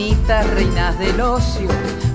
minitas, 0.00 0.48
reinas 0.50 0.98
del 0.98 1.20
ocio, 1.20 1.68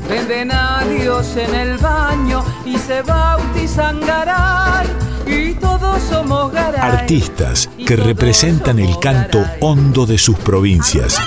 venden 0.09 0.51
a 0.51 0.83
Dios 0.85 1.35
en 1.37 1.53
el 1.53 1.77
baño 1.77 2.43
y 2.65 2.77
se 2.77 3.01
bautizan 3.03 3.99
Garay. 4.01 4.87
Y 5.27 5.53
todos 5.55 6.01
somos 6.03 6.51
Garay. 6.51 6.81
Artistas 6.81 7.69
que 7.85 7.95
representan 7.95 8.79
el 8.79 8.97
canto 8.99 9.43
hondo 9.61 10.05
de 10.05 10.17
sus 10.17 10.37
provincias. 10.37 11.19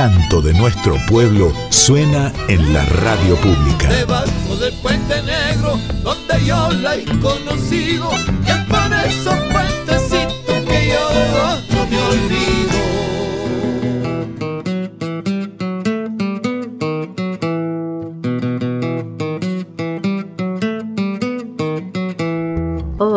Canto 0.00 0.40
de 0.40 0.54
nuestro 0.54 0.96
pueblo 1.08 1.52
suena 1.68 2.32
en 2.48 2.72
la 2.72 2.82
radio 2.86 3.36
pública. 3.36 3.86
Debajo 3.90 4.56
del 4.58 4.72
puente 4.80 5.22
negro, 5.24 5.78
donde 6.02 6.42
yo 6.42 6.70
la 6.70 6.96
he 6.96 7.04
conocido, 7.18 8.08
y 8.46 8.48
es 8.48 8.56
por 8.64 8.94
esos 8.94 9.34
puentecitos 9.52 10.64
que 10.66 10.88
yo 10.88 11.58
no 11.74 11.86
me 11.86 11.98
olvido. 11.98 12.79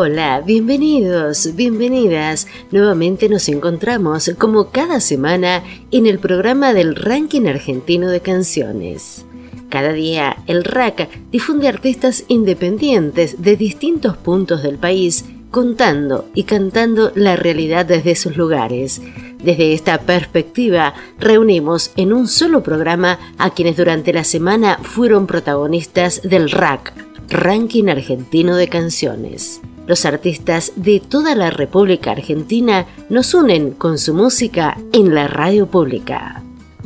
Hola, 0.06 0.42
bienvenidos, 0.46 1.56
bienvenidas. 1.56 2.46
Nuevamente 2.72 3.30
nos 3.30 3.48
encontramos 3.48 4.30
como 4.38 4.70
cada 4.70 5.00
semana 5.00 5.64
en 5.92 6.08
el 6.08 6.20
programa 6.20 6.74
del 6.74 6.98
Ranking 6.98 7.48
Argentino 7.48 8.10
de 8.10 8.20
Canciones. 8.20 9.24
Cada 9.70 9.94
día 9.94 10.36
el 10.46 10.66
RAC 10.66 11.08
difunde 11.32 11.70
artistas 11.70 12.26
independientes 12.28 13.42
de 13.42 13.56
distintos 13.56 14.18
puntos 14.18 14.62
del 14.62 14.78
país 14.78 15.24
contando 15.52 16.26
y 16.34 16.44
cantando 16.44 17.14
la 17.16 17.38
realidad 17.38 17.86
desde 17.86 18.16
sus 18.16 18.36
lugares. 18.36 19.02
Desde 19.42 19.72
esta 19.72 20.02
perspectiva, 20.02 20.96
reunimos 21.18 21.92
en 21.96 22.12
un 22.12 22.28
solo 22.28 22.62
programa 22.62 23.20
a 23.38 23.52
quienes 23.52 23.78
durante 23.78 24.12
la 24.12 24.26
semana 24.26 24.80
fueron 24.84 25.28
protagonistas 25.28 26.22
del 26.24 26.52
RAC, 26.52 26.94
Ranking 27.30 27.88
Argentino 27.88 28.58
de 28.58 28.68
Canciones. 28.68 29.62
Los 29.86 30.06
artistas 30.06 30.72
de 30.78 31.02
toda 31.02 31.36
la 31.36 31.50
República 31.50 32.12
Argentina 32.12 32.86
nos 33.10 33.34
unen 33.34 33.72
con 33.72 33.98
su 33.98 34.14
música 34.14 34.78
en 34.94 35.14
la 35.14 35.28
radio 35.28 35.68
pública. 35.68 36.42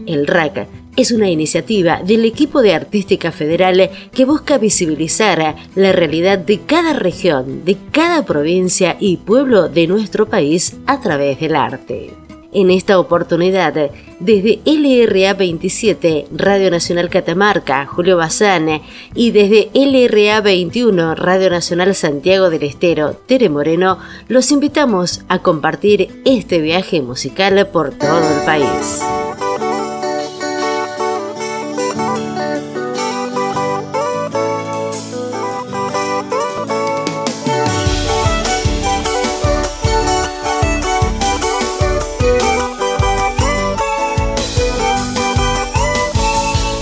El 0.07 0.25
RAC 0.25 0.67
es 0.95 1.11
una 1.11 1.29
iniciativa 1.29 2.01
del 2.03 2.25
equipo 2.25 2.63
de 2.63 2.73
Artística 2.73 3.31
Federal 3.31 3.91
que 4.11 4.25
busca 4.25 4.57
visibilizar 4.57 5.55
la 5.75 5.91
realidad 5.91 6.39
de 6.39 6.61
cada 6.61 6.93
región, 6.93 7.63
de 7.65 7.77
cada 7.91 8.25
provincia 8.25 8.97
y 8.99 9.17
pueblo 9.17 9.69
de 9.69 9.85
nuestro 9.85 10.27
país 10.27 10.75
a 10.87 10.99
través 10.99 11.39
del 11.39 11.55
arte. 11.55 12.26
En 12.53 12.71
esta 12.71 12.97
oportunidad, 12.97 13.91
desde 14.19 14.59
LRA 14.65 15.33
27, 15.33 16.27
Radio 16.31 16.71
Nacional 16.71 17.09
Catamarca, 17.09 17.85
Julio 17.85 18.17
Bazán, 18.17 18.81
y 19.13 19.31
desde 19.31 19.69
LRA 19.73 20.41
21, 20.41 21.15
Radio 21.15 21.49
Nacional 21.49 21.93
Santiago 21.93 22.49
del 22.49 22.63
Estero, 22.63 23.13
Tere 23.27 23.49
Moreno, 23.49 23.99
los 24.29 24.51
invitamos 24.51 25.21
a 25.27 25.39
compartir 25.39 26.21
este 26.25 26.61
viaje 26.61 27.01
musical 27.01 27.67
por 27.67 27.91
todo 27.91 28.19
el 28.19 28.45
país. 28.45 29.01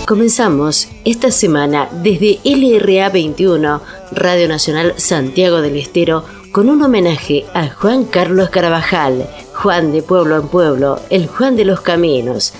Comenzamos 0.07 0.87
esta 1.03 1.31
semana 1.31 1.89
desde 2.03 2.39
LRA 2.43 3.09
21, 3.09 3.81
Radio 4.11 4.47
Nacional 4.47 4.93
Santiago 4.97 5.61
del 5.61 5.77
Estero, 5.77 6.23
con 6.51 6.69
un 6.69 6.83
homenaje 6.83 7.43
a 7.55 7.69
Juan 7.69 8.03
Carlos 8.03 8.51
Carabajal, 8.51 9.27
Juan 9.55 9.91
de 9.91 10.03
Pueblo 10.03 10.35
en 10.35 10.47
Pueblo, 10.47 10.99
el 11.09 11.25
Juan 11.25 11.55
de 11.55 11.65
los 11.65 11.81
Caminos. 11.81 12.53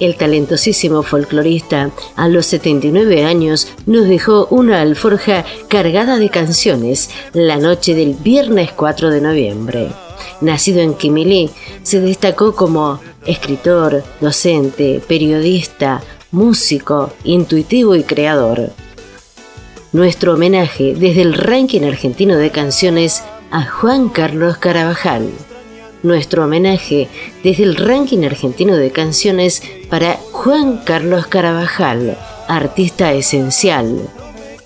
El 0.00 0.16
talentosísimo 0.16 1.04
folclorista, 1.04 1.92
a 2.16 2.26
los 2.26 2.46
79 2.46 3.24
años, 3.24 3.68
nos 3.86 4.08
dejó 4.08 4.48
una 4.50 4.80
alforja 4.80 5.44
cargada 5.68 6.18
de 6.18 6.28
canciones 6.28 7.08
la 7.34 7.58
noche 7.58 7.94
del 7.94 8.14
viernes 8.14 8.72
4 8.72 9.10
de 9.10 9.20
noviembre. 9.20 9.92
Nacido 10.40 10.80
en 10.80 10.94
Quimilí, 10.94 11.50
se 11.84 12.00
destacó 12.00 12.56
como 12.56 12.98
escritor, 13.26 14.02
docente, 14.20 15.00
periodista, 15.06 16.02
músico, 16.34 17.14
intuitivo 17.22 17.94
y 17.94 18.02
creador. 18.02 18.72
Nuestro 19.92 20.34
homenaje 20.34 20.94
desde 20.96 21.22
el 21.22 21.34
ranking 21.34 21.82
argentino 21.82 22.36
de 22.36 22.50
canciones 22.50 23.22
a 23.52 23.64
Juan 23.64 24.08
Carlos 24.08 24.58
Carabajal. 24.58 25.30
Nuestro 26.02 26.44
homenaje 26.44 27.08
desde 27.44 27.62
el 27.62 27.76
ranking 27.76 28.24
argentino 28.24 28.76
de 28.76 28.90
canciones 28.90 29.62
para 29.88 30.16
Juan 30.32 30.78
Carlos 30.84 31.28
Carabajal, 31.28 32.18
artista 32.48 33.12
esencial 33.12 33.96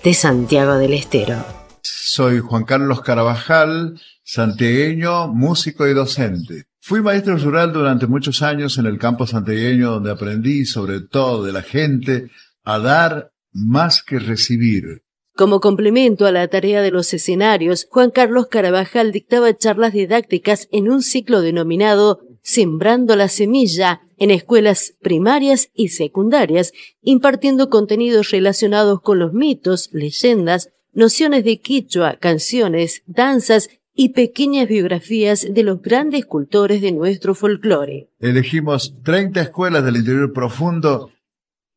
de 0.03 0.13
Santiago 0.15 0.73
del 0.73 0.93
Estero. 0.93 1.45
Soy 1.83 2.39
Juan 2.39 2.63
Carlos 2.63 3.01
Carabajal, 3.01 4.01
santiagueño, 4.23 5.27
músico 5.27 5.87
y 5.87 5.93
docente. 5.93 6.68
Fui 6.89 7.03
maestro 7.03 7.37
rural 7.37 7.71
durante 7.71 8.07
muchos 8.07 8.41
años 8.41 8.79
en 8.79 8.87
el 8.87 8.97
campo 8.97 9.27
santiagueño 9.27 9.91
donde 9.91 10.09
aprendí 10.09 10.65
sobre 10.65 11.01
todo 11.01 11.43
de 11.43 11.51
la 11.51 11.61
gente 11.61 12.31
a 12.63 12.79
dar 12.79 13.31
más 13.51 14.01
que 14.01 14.17
recibir. 14.17 15.03
Como 15.35 15.59
complemento 15.59 16.25
a 16.25 16.31
la 16.31 16.47
tarea 16.47 16.81
de 16.81 16.89
los 16.89 17.13
escenarios, 17.13 17.85
Juan 17.91 18.09
Carlos 18.09 18.47
Carabajal 18.47 19.11
dictaba 19.11 19.55
charlas 19.55 19.93
didácticas 19.93 20.67
en 20.71 20.89
un 20.89 21.03
ciclo 21.03 21.41
denominado 21.41 22.21
Sembrando 22.41 23.15
la 23.15 23.27
Semilla 23.27 24.01
en 24.17 24.31
escuelas 24.31 24.95
primarias 24.99 25.69
y 25.75 25.89
secundarias, 25.89 26.73
impartiendo 27.03 27.69
contenidos 27.69 28.31
relacionados 28.31 28.99
con 29.01 29.19
los 29.19 29.31
mitos, 29.31 29.91
leyendas, 29.93 30.71
nociones 30.93 31.43
de 31.43 31.59
quichua, 31.59 32.17
canciones, 32.19 33.03
danzas 33.05 33.69
y 34.01 34.13
pequeñas 34.13 34.69
biografías 34.69 35.45
de 35.51 35.61
los 35.61 35.81
grandes 35.81 36.25
cultores 36.25 36.81
de 36.81 36.93
nuestro 36.93 37.35
folclore. 37.35 38.09
Elegimos 38.21 38.95
30 39.03 39.41
escuelas 39.41 39.83
del 39.83 39.97
interior 39.97 40.31
profundo 40.31 41.11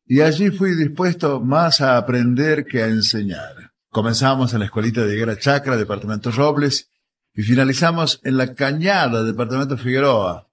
y 0.05 0.21
allí 0.21 0.49
fui 0.49 0.73
dispuesto 0.73 1.41
más 1.41 1.81
a 1.81 1.97
aprender 1.97 2.63
que 2.63 2.81
a 2.81 2.87
enseñar. 2.87 3.73
Comenzamos 3.89 4.53
en 4.53 4.59
la 4.59 4.67
escuelita 4.67 5.03
de 5.03 5.13
Higuera 5.13 5.37
Chacra, 5.37 5.75
departamento 5.75 6.31
Robles, 6.31 6.89
y 7.35 7.41
finalizamos 7.41 8.21
en 8.23 8.37
la 8.37 8.55
Cañada, 8.55 9.25
departamento 9.25 9.77
Figueroa. 9.77 10.47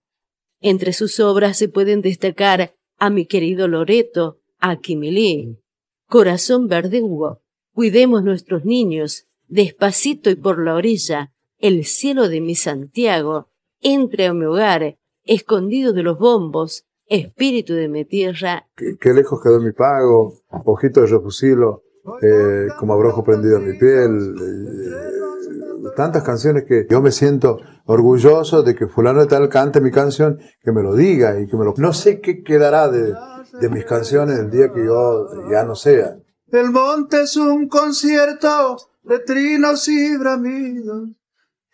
Entre 0.61 0.93
sus 0.93 1.21
obras 1.21 1.57
se 1.57 1.69
pueden 1.69 2.03
destacar 2.03 2.75
a 2.99 3.11
mi 3.11 3.27
querido 3.27 3.69
Loreto, 3.69 4.41
a 4.59 4.81
Quimilí, 4.81 5.61
Corazón 6.09 6.67
Verde 6.67 7.01
Hugo, 7.01 7.45
Cuidemos 7.73 8.25
nuestros 8.25 8.65
niños, 8.65 9.27
Despacito 9.47 10.31
y 10.31 10.35
por 10.35 10.65
la 10.65 10.75
orilla, 10.75 11.30
el 11.61 11.85
cielo 11.85 12.29
de 12.29 12.41
mi 12.41 12.55
Santiago, 12.55 13.49
entre 13.81 14.27
a 14.27 14.35
mi 14.35 14.45
hogar, 14.47 14.97
escondido 15.25 15.93
de 15.93 16.03
los 16.03 16.19
bombos, 16.19 16.87
espíritu 17.07 17.75
de 17.75 17.89
mi 17.89 18.05
tierra. 18.05 18.67
Qué, 18.77 19.13
lejos 19.13 19.43
quedó 19.43 19.61
mi 19.61 19.73
pago, 19.73 20.41
ojito 20.65 21.03
de 21.03 21.07
refusilo, 21.09 21.83
eh, 22.23 22.69
como 22.79 22.95
abrojo 22.95 23.23
prendido 23.25 23.59
en 23.59 23.69
mi 23.69 23.79
piel. 23.79 24.35
Eh, 24.41 25.91
tantas 25.97 26.23
canciones 26.23 26.65
que 26.65 26.87
yo 26.89 27.03
me 27.03 27.11
siento 27.11 27.59
orgulloso 27.87 28.63
de 28.63 28.75
que 28.75 28.87
fulano 28.87 29.21
de 29.21 29.27
tal 29.27 29.49
cante 29.49 29.81
mi 29.81 29.91
canción, 29.91 30.39
que 30.63 30.73
me 30.73 30.83
lo 30.83 30.95
diga 30.95 31.41
y 31.41 31.47
que 31.47 31.57
me 31.57 31.65
lo... 31.65 31.75
No 31.77 31.93
sé 31.93 32.21
qué 32.21 32.43
quedará 32.43 32.89
de, 32.89 33.13
de 33.61 33.69
mis 33.69 33.85
canciones 33.85 34.39
el 34.39 34.51
día 34.51 34.73
que 34.73 34.85
yo 34.85 35.51
ya 35.51 35.65
no 35.65 35.75
sea. 35.75 36.17
El 36.53 36.71
monte 36.71 37.23
es 37.23 37.37
un 37.37 37.69
concierto 37.69 38.77
de 39.03 39.19
trinos 39.21 39.89
y 39.89 40.17
bramidos 40.17 41.11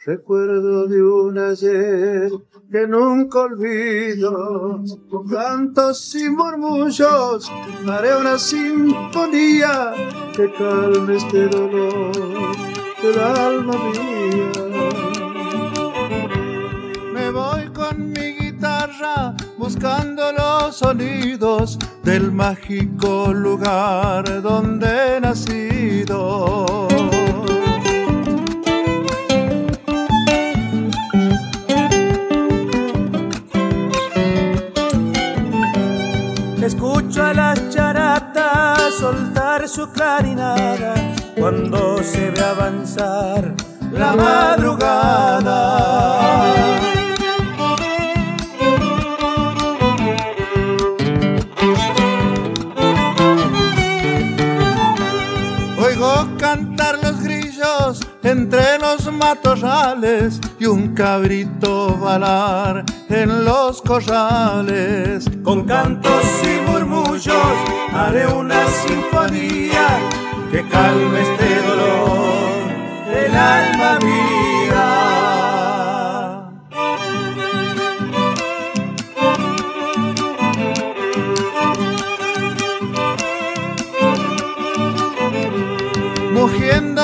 Recuerdo 0.07 0.87
de 0.87 1.03
un 1.03 1.37
ayer 1.37 2.31
que 2.71 2.87
nunca 2.87 3.41
olvido, 3.41 4.81
con 5.11 5.29
cantos 5.29 6.15
y 6.15 6.31
murmullos 6.31 7.51
haré 7.91 8.17
una 8.17 8.39
sinfonía 8.39 9.95
que 10.33 10.53
calme 10.53 11.17
este 11.17 11.49
dolor 11.49 12.13
del 13.03 13.19
alma 13.19 13.73
mía. 13.91 14.53
Me 17.13 17.29
voy 17.33 17.65
con 17.75 18.13
mi 18.13 18.37
guitarra 18.39 19.35
buscando 19.59 20.31
los 20.31 20.77
sonidos 20.77 21.81
del 22.05 22.31
mágico 22.31 23.33
lugar 23.35 24.41
donde 24.41 25.17
he 25.17 25.21
nacido. 25.21 26.66
Su 39.77 39.87
clarinada 39.91 40.95
cuando 41.39 42.03
se 42.03 42.31
ve 42.31 42.41
avanzar 42.41 43.53
la 43.93 44.17
madrugada. 44.17 45.53
Los 58.79 59.13
matorrales 59.13 60.41
y 60.59 60.67
un 60.67 60.95
cabrito 60.95 61.97
balar 61.99 62.85
en 63.09 63.45
los 63.45 63.81
corrales. 63.83 65.25
Con 65.43 65.65
cantos 65.65 66.25
y 66.43 66.71
murmullos 66.71 67.37
haré 67.93 68.27
una 68.27 68.67
sinfonía 68.67 69.87
que 70.51 70.67
calme 70.69 71.23
este 71.23 71.63
dolor 71.63 72.57
del 73.13 73.35
alma 73.35 73.99
mía. 74.05 75.17
Mugiendo 86.33 86.96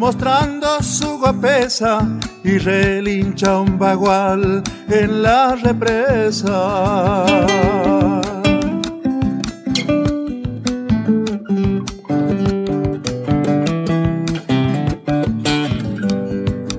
mostrando 0.00 0.82
su 0.82 1.18
guapesa 1.18 2.08
y 2.42 2.56
relincha 2.56 3.58
un 3.58 3.78
bagual 3.78 4.62
en 4.88 5.22
la 5.22 5.54
represa. 5.56 7.26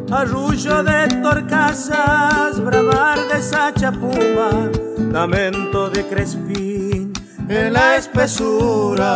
Arrullo 0.10 0.84
de 0.84 1.08
torcasas, 1.22 2.60
bravar 2.60 3.20
de 3.28 3.40
sachapuma, 3.40 4.72
lamento 5.12 5.92
de 5.92 6.08
crespín 6.08 7.14
en 7.48 7.74
la 7.74 7.98
espesura. 7.98 9.12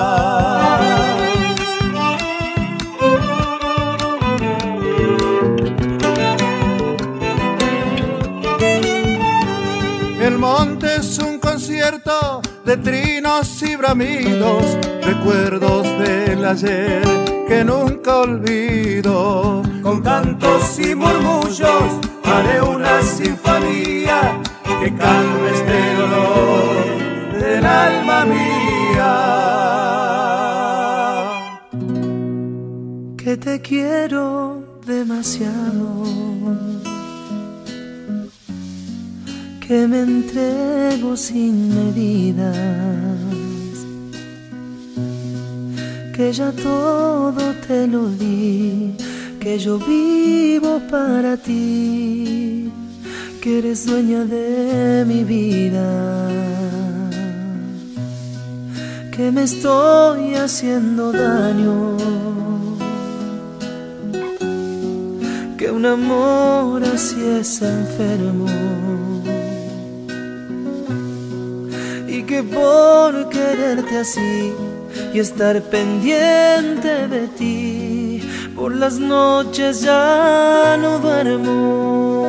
Concierto 11.95 12.42
de 12.65 12.77
trinos 12.77 13.62
y 13.62 13.75
bramidos, 13.75 14.77
recuerdos 15.01 15.83
del 16.00 16.44
ayer 16.45 17.03
que 17.47 17.63
nunca 17.63 18.18
olvido. 18.18 19.62
Con 19.81 20.01
cantos 20.01 20.80
y 20.80 20.95
murmullos 20.95 22.00
haré 22.24 22.62
una 22.62 23.01
sinfonía 23.01 24.42
que 24.63 24.95
calme 24.95 25.50
este 25.53 25.95
dolor 25.95 27.33
del 27.39 27.65
alma 27.65 28.25
mía. 28.25 29.12
Que 33.18 33.38
te 33.38 33.62
quiero 33.62 34.81
demasiado. 34.86 36.75
Que 39.67 39.88
me 39.88 40.01
entrego 40.01 41.17
sin 41.17 41.73
medidas, 41.73 42.56
que 46.15 46.31
ya 46.31 46.51
todo 46.51 47.41
te 47.67 47.88
lo 47.88 48.09
di, 48.09 48.94
que 49.39 49.57
yo 49.57 49.79
vivo 49.79 50.79
para 50.91 51.35
ti, 51.35 52.71
que 53.41 53.57
eres 53.57 53.88
dueña 53.88 54.23
de 54.25 55.03
mi 55.07 55.23
vida, 55.23 56.29
que 59.12 59.31
me 59.31 59.44
estoy 59.44 60.35
haciendo 60.35 61.12
daño. 61.12 61.97
Que 65.57 65.71
un 65.71 65.85
amor 65.85 66.83
así 66.83 67.23
es 67.39 67.62
enfermo. 67.63 68.94
Que 72.25 72.44
por 72.44 73.30
quererte 73.30 74.00
así 74.00 74.54
y 75.13 75.19
estar 75.19 75.62
pendiente 75.63 77.07
de 77.07 77.27
ti, 77.27 78.22
por 78.56 78.75
las 78.75 79.00
noches 79.00 79.81
ya 79.81 80.77
no 80.80 81.00
duermo. 81.00 82.25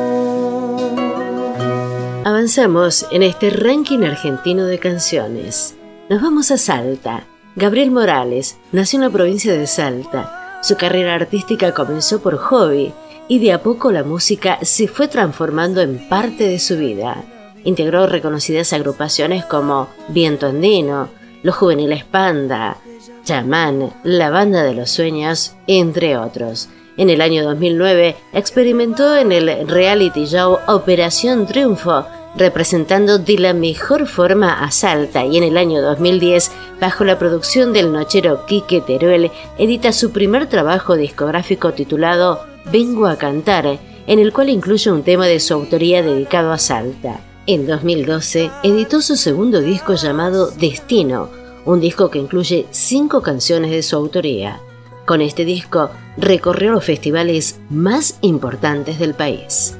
Avanzamos 2.25 3.07
en 3.11 3.23
este 3.23 3.49
ranking 3.49 4.03
argentino 4.03 4.65
de 4.65 4.79
canciones. 4.79 5.75
Nos 6.09 6.21
vamos 6.21 6.51
a 6.51 6.57
Salta. 6.57 7.23
Gabriel 7.55 7.91
Morales 7.91 8.57
nació 8.71 8.97
en 8.97 9.05
la 9.05 9.09
provincia 9.09 9.53
de 9.53 9.65
Salta. 9.65 10.59
Su 10.61 10.75
carrera 10.75 11.15
artística 11.15 11.73
comenzó 11.73 12.21
por 12.21 12.37
hobby 12.37 12.93
y 13.27 13.39
de 13.39 13.53
a 13.53 13.63
poco 13.63 13.91
la 13.91 14.03
música 14.03 14.59
se 14.61 14.87
fue 14.87 15.07
transformando 15.07 15.81
en 15.81 16.07
parte 16.09 16.47
de 16.47 16.59
su 16.59 16.77
vida. 16.77 17.23
Integró 17.63 18.07
reconocidas 18.07 18.73
agrupaciones 18.73 19.45
como 19.45 19.89
Viento 20.09 20.47
Andino, 20.47 21.09
Los 21.43 21.55
Juveniles 21.55 22.03
Panda, 22.05 22.77
Chamán, 23.23 23.93
La 24.03 24.29
Banda 24.29 24.63
de 24.63 24.73
los 24.73 24.89
Sueños, 24.89 25.55
entre 25.67 26.17
otros. 26.17 26.69
En 26.97 27.09
el 27.09 27.21
año 27.21 27.43
2009 27.43 28.15
experimentó 28.33 29.15
en 29.15 29.31
el 29.31 29.67
reality 29.67 30.25
show 30.25 30.57
Operación 30.67 31.45
Triunfo, 31.45 32.05
representando 32.35 33.19
de 33.19 33.37
la 33.37 33.53
mejor 33.53 34.07
forma 34.07 34.63
a 34.63 34.71
Salta 34.71 35.25
y 35.25 35.37
en 35.37 35.43
el 35.43 35.57
año 35.57 35.81
2010, 35.81 36.51
bajo 36.79 37.03
la 37.03 37.19
producción 37.19 37.73
del 37.73 37.91
nochero 37.91 38.45
Quique 38.45 38.81
Teruel, 38.81 39.31
edita 39.57 39.91
su 39.91 40.11
primer 40.11 40.47
trabajo 40.47 40.95
discográfico 40.95 41.73
titulado 41.73 42.45
Vengo 42.71 43.07
a 43.07 43.17
cantar, 43.17 43.77
en 44.07 44.19
el 44.19 44.33
cual 44.33 44.49
incluye 44.49 44.91
un 44.91 45.03
tema 45.03 45.27
de 45.27 45.39
su 45.39 45.53
autoría 45.53 46.01
dedicado 46.01 46.51
a 46.51 46.57
Salta. 46.57 47.19
En 47.49 47.65
2012 47.65 48.51
editó 48.63 49.01
su 49.01 49.15
segundo 49.15 49.61
disco 49.61 49.93
llamado 49.93 50.51
Destino, 50.51 51.29
un 51.63 51.79
disco 51.79 52.09
que 52.09 52.19
incluye 52.19 52.67
cinco 52.71 53.21
canciones 53.21 53.71
de 53.71 53.83
su 53.83 53.95
autoría. 53.95 54.59
Con 55.05 55.21
este 55.21 55.45
disco 55.45 55.89
recorrió 56.17 56.73
los 56.73 56.83
festivales 56.83 57.61
más 57.69 58.17
importantes 58.19 58.99
del 58.99 59.13
país. 59.13 59.77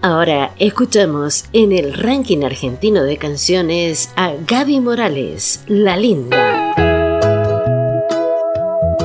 Ahora 0.00 0.54
escuchamos 0.60 1.46
en 1.52 1.72
el 1.72 1.92
ranking 1.92 2.44
argentino 2.44 3.02
de 3.02 3.16
canciones 3.16 4.12
a 4.14 4.34
Gaby 4.46 4.78
Morales, 4.78 5.64
La 5.66 5.96
Linda. 5.96 6.72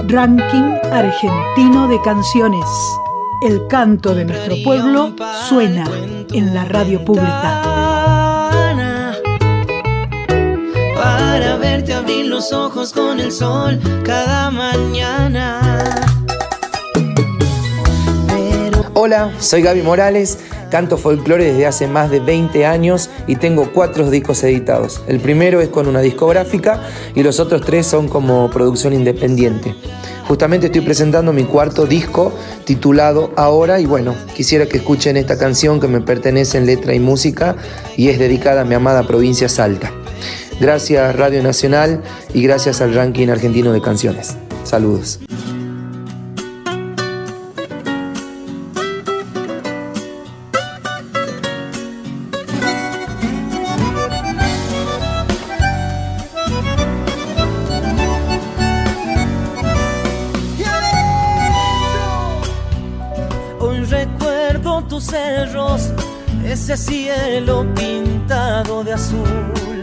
Ranking 0.08 0.77
argentino 0.91 1.88
de 1.88 2.00
canciones. 2.03 2.65
El 3.41 3.65
canto 3.65 4.13
de 4.13 4.25
nuestro 4.25 4.55
pueblo 4.63 5.15
suena 5.50 5.89
en 6.32 6.53
la 6.53 6.65
radio 6.65 7.03
pública. 7.03 8.02
Los 12.34 12.52
ojos 12.52 12.94
con 12.94 13.20
el 13.20 13.32
sol 13.32 13.80
cada 14.04 14.50
mañana. 14.50 15.62
Hola, 18.96 19.32
soy 19.40 19.62
Gaby 19.62 19.84
Morales, 19.84 20.40
canto 20.72 20.98
folclore 20.98 21.46
desde 21.52 21.68
hace 21.68 21.88
más 21.88 22.10
de 22.10 22.22
20 22.22 22.66
años 22.66 23.12
y 23.28 23.36
tengo 23.36 23.72
cuatro 23.72 24.10
discos 24.10 24.44
editados. 24.44 25.04
El 25.08 25.20
primero 25.20 25.62
es 25.62 25.70
con 25.70 25.88
una 25.88 26.02
discográfica 26.02 26.82
y 27.13 27.22
los 27.22 27.40
otros 27.40 27.62
tres 27.62 27.86
son 27.86 28.08
como 28.08 28.50
producción 28.50 28.94
independiente. 28.94 29.75
Justamente 30.28 30.68
estoy 30.68 30.82
presentando 30.82 31.34
mi 31.34 31.44
cuarto 31.44 31.86
disco 31.86 32.34
titulado 32.66 33.32
Ahora 33.36 33.80
y 33.80 33.86
bueno, 33.86 34.16
quisiera 34.36 34.66
que 34.66 34.78
escuchen 34.78 35.18
esta 35.18 35.38
canción 35.38 35.80
que 35.80 35.88
me 35.88 36.02
pertenece 36.02 36.58
en 36.58 36.66
letra 36.66 36.96
y 36.96 37.00
música 37.00 37.58
y 37.96 38.10
es 38.10 38.18
dedicada 38.18 38.62
a 38.62 38.66
mi 38.66 38.74
amada 38.74 39.04
provincia 39.04 39.48
Salta. 39.48 39.92
Gracias 40.60 41.15
Radio 41.15 41.43
Nacional 41.43 42.01
y 42.33 42.43
gracias 42.43 42.81
al 42.81 42.93
ranking 42.93 43.29
argentino 43.29 43.72
de 43.74 43.81
canciones. 43.81 44.38
Saludos. 44.63 45.19
ese 66.53 66.77
cielo 66.77 67.65
pintado 67.75 68.83
de 68.83 68.93
azul. 68.93 69.83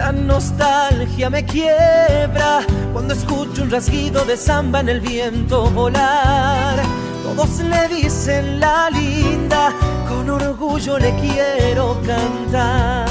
La 0.00 0.12
nostalgia 0.12 1.28
me 1.28 1.44
quiebra 1.44 2.64
cuando 2.90 3.12
escucho 3.12 3.62
un 3.62 3.70
rasguido 3.70 4.24
de 4.24 4.34
samba 4.34 4.80
en 4.80 4.88
el 4.88 5.00
viento 5.02 5.70
volar. 5.72 6.80
Todos 7.22 7.60
le 7.60 7.86
dicen 7.86 8.60
la 8.60 8.88
linda, 8.88 9.74
con 10.08 10.30
orgullo 10.30 10.98
le 10.98 11.14
quiero 11.16 12.00
cantar. 12.06 13.06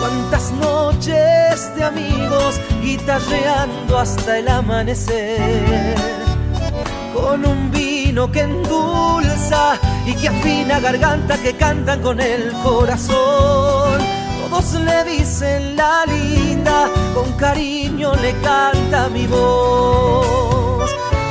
Cuántas 0.00 0.50
noches 0.52 1.76
de 1.76 1.84
amigos 1.84 2.58
guitarreando 2.80 3.98
hasta 3.98 4.38
el 4.38 4.48
amanecer. 4.48 5.94
Con 7.14 7.44
un 7.44 7.70
vino 7.70 8.32
que 8.32 8.40
endulza 8.40 9.78
y 10.06 10.14
que 10.14 10.28
afina 10.28 10.80
garganta 10.80 11.36
que 11.36 11.52
cantan 11.52 12.00
con 12.00 12.18
el 12.18 12.50
corazón. 12.64 14.25
Todos 14.48 14.74
le 14.74 15.02
dicen 15.02 15.74
la 15.74 16.04
linda, 16.06 16.88
con 17.14 17.32
cariño 17.32 18.14
le 18.14 18.32
canta 18.40 19.08
mi 19.08 19.26
voz. 19.26 20.88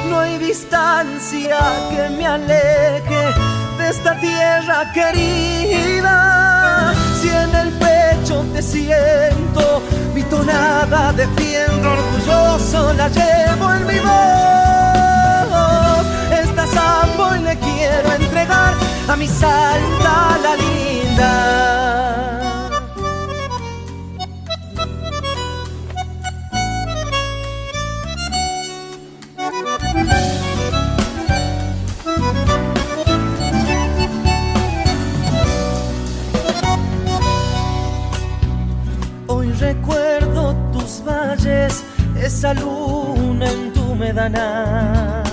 No 0.09 0.19
hay 0.19 0.37
distancia 0.37 1.57
que 1.89 2.09
me 2.09 2.27
aleje 2.27 3.33
de 3.77 3.89
esta 3.89 4.19
tierra 4.19 4.91
querida. 4.93 6.13
Si 7.21 7.29
en 7.29 7.55
el 7.55 7.71
pecho 7.85 8.45
te 8.53 8.61
siento, 8.61 9.81
mi 10.13 10.23
tonada 10.23 11.13
defiendo 11.13 11.93
orgulloso, 11.93 12.91
la 12.95 13.07
llevo 13.07 13.73
en 13.75 13.87
mi 13.87 13.99
voz. 13.99 15.55
Esta 16.43 16.67
sambo 16.67 17.33
y 17.33 17.39
le 17.39 17.57
quiero 17.59 18.11
entregar 18.11 18.73
a 19.07 19.15
mi 19.15 19.27
salta 19.29 20.37
la 20.43 20.55
linda. 20.57 22.34
Valles, 41.05 41.83
esa 42.21 42.53
luna 42.53 43.49
en 43.49 43.71
tu 43.73 43.95
medanal 43.95 45.25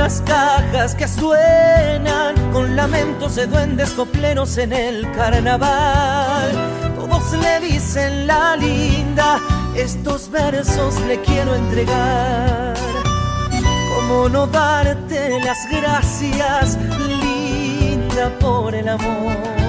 unas 0.00 0.22
cajas 0.22 0.94
que 0.94 1.06
suenan 1.06 2.34
con 2.52 2.74
lamentos 2.74 3.36
de 3.36 3.46
duendes 3.46 3.90
copleros 3.90 4.56
en 4.56 4.72
el 4.72 5.10
carnaval. 5.12 6.50
Todos 6.94 7.32
le 7.32 7.60
dicen 7.60 8.26
la 8.26 8.56
linda, 8.56 9.38
estos 9.76 10.30
versos 10.30 10.98
le 11.02 11.20
quiero 11.20 11.54
entregar. 11.54 12.74
¿Cómo 13.94 14.30
no 14.30 14.46
darte 14.46 15.38
las 15.40 15.58
gracias, 15.70 16.78
linda, 16.98 18.30
por 18.40 18.74
el 18.74 18.88
amor? 18.88 19.59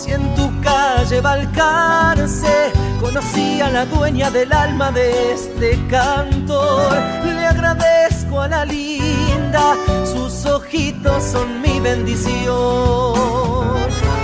Si 0.00 0.10
en 0.12 0.34
tu 0.34 0.50
calle 0.62 1.20
Balcarce 1.20 2.72
conocí 3.02 3.60
a 3.60 3.68
la 3.68 3.84
dueña 3.84 4.30
del 4.30 4.50
alma 4.50 4.90
de 4.90 5.34
este 5.34 5.78
cantor, 5.88 6.96
le 7.22 7.46
agradezco 7.46 8.40
a 8.40 8.48
la 8.48 8.64
linda, 8.64 9.76
sus 10.06 10.46
ojitos 10.46 11.22
son 11.22 11.60
mi 11.60 11.80
bendición. 11.80 12.48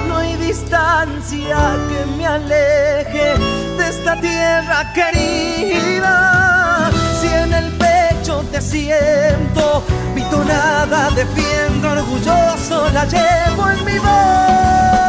No 0.09 0.17
hay 0.17 0.37
distancia 0.37 1.59
que 1.91 2.07
me 2.17 2.27
aleje 2.27 3.35
de 3.77 3.87
esta 3.87 4.19
tierra 4.19 4.95
querida. 4.95 6.91
Si 7.21 7.27
en 7.27 7.53
el 7.53 7.71
pecho 7.73 8.43
te 8.51 8.63
siento, 8.63 9.83
mi 10.15 10.23
tonada 10.31 11.11
defiendo 11.11 11.91
orgulloso, 11.91 12.89
la 12.95 13.05
llevo 13.05 13.69
en 13.69 13.85
mi 13.85 13.99
voz. 13.99 15.06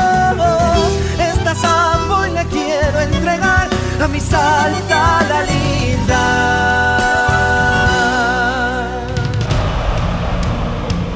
Esta 1.19 1.55
sambo 1.55 2.25
y 2.25 2.31
le 2.31 2.46
quiero 2.46 3.00
entregar 3.00 3.69
a 4.03 4.07
mi 4.07 4.19
salta 4.19 5.24
la 5.29 5.41
linda. 5.43 6.98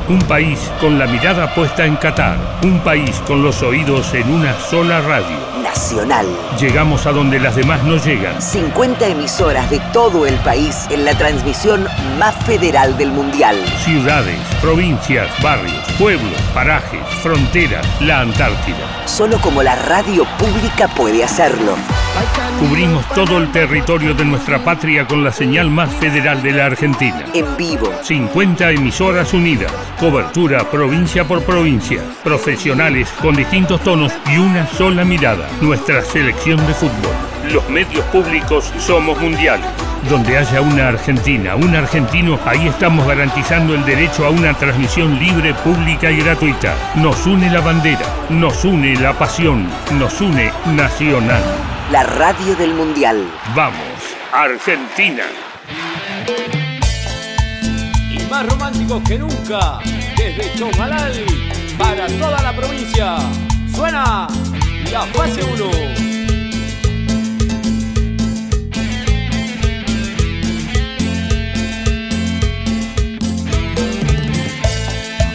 Un 0.08 0.20
país 0.24 0.72
con 0.80 0.98
la 0.98 1.08
mirada 1.08 1.54
puesta 1.54 1.86
en 1.86 1.96
Qatar. 1.96 2.38
Un 2.64 2.80
país 2.80 3.22
con 3.28 3.44
los 3.44 3.62
oídos 3.62 4.14
en 4.14 4.30
una 4.32 4.54
sola 4.60 5.02
radio. 5.02 5.51
Nacional. 5.72 6.28
Llegamos 6.60 7.06
a 7.06 7.14
donde 7.14 7.40
las 7.40 7.56
demás 7.56 7.82
no 7.84 7.96
llegan. 7.96 8.42
50 8.42 9.08
emisoras 9.08 9.70
de 9.70 9.80
todo 9.94 10.26
el 10.26 10.36
país 10.40 10.86
en 10.90 11.06
la 11.06 11.18
transmisión 11.18 11.88
más 12.20 12.36
federal 12.44 12.98
del 12.98 13.10
Mundial. 13.10 13.56
Ciudades, 13.78 14.38
provincias, 14.60 15.30
barrios, 15.42 15.82
pueblos, 15.98 16.42
parajes, 16.54 17.00
fronteras, 17.24 17.88
la 18.02 18.20
Antártida. 18.20 18.86
Solo 19.06 19.40
como 19.40 19.64
la 19.64 19.76
radio 19.76 20.26
pública 20.38 20.90
puede 20.90 21.24
hacerlo. 21.24 21.78
Cubrimos 22.60 23.08
todo 23.10 23.38
el 23.38 23.52
territorio 23.52 24.14
de 24.14 24.24
nuestra 24.24 24.64
patria 24.64 25.08
con 25.08 25.24
la 25.24 25.32
señal 25.32 25.70
más 25.70 25.92
federal 25.96 26.44
de 26.44 26.52
la 26.52 26.66
Argentina. 26.68 27.26
En 27.34 27.58
vivo. 27.58 27.92
50 28.04 28.72
emisoras 28.72 29.34
unidas. 29.34 29.72
Cobertura 30.00 30.70
provincia 30.70 31.24
por 31.24 31.42
provincia. 31.44 32.02
Profesionales 32.24 33.10
con 33.22 33.36
distintos 33.36 33.82
tonos 33.82 34.14
y 34.32 34.38
una 34.38 34.68
sola 34.68 35.04
mirada. 35.04 35.48
Nuestra 35.62 36.02
selección 36.02 36.58
de 36.68 36.74
fútbol. 36.74 37.16
Los 37.52 37.68
medios 37.70 38.06
públicos 38.06 38.72
somos 38.78 39.20
mundiales. 39.20 39.66
Donde 40.10 40.38
haya 40.38 40.62
una 40.62 40.90
Argentina, 40.90 41.56
un 41.56 41.76
argentino, 41.76 42.40
ahí 42.46 42.68
estamos 42.68 43.08
garantizando 43.08 43.74
el 43.74 43.84
derecho 43.86 44.26
a 44.26 44.30
una 44.30 44.54
transmisión 44.54 45.18
libre, 45.20 45.54
pública 45.56 46.12
y 46.12 46.18
gratuita. 46.18 46.76
Nos 46.96 47.26
une 47.26 47.50
la 47.50 47.62
bandera, 47.62 48.06
nos 48.30 48.64
une 48.66 48.96
la 48.96 49.14
pasión, 49.14 49.68
nos 49.98 50.22
une 50.22 50.52
nacional. 50.76 51.71
La 51.92 52.04
radio 52.04 52.56
del 52.56 52.74
Mundial. 52.74 53.30
Vamos, 53.54 53.76
Argentina. 54.32 55.26
Y 58.10 58.30
más 58.30 58.48
románticos 58.48 59.04
que 59.06 59.20
nunca, 59.20 59.80
desde 60.16 60.54
Chomalal 60.58 61.26
para 61.78 62.08
toda 62.08 62.42
la 62.44 62.56
provincia. 62.56 63.18
Suena 63.76 64.26
la 64.90 65.02
fase 65.08 65.44
1. 65.44 65.66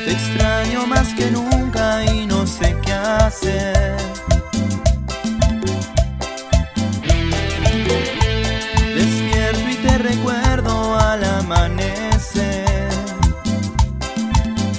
extraño 0.08 0.86
más 0.86 1.12
que 1.12 1.30
nunca 1.30 2.02
y 2.06 2.26
no 2.26 2.46
sé 2.46 2.74
qué 2.82 2.92
hacer. 2.92 4.15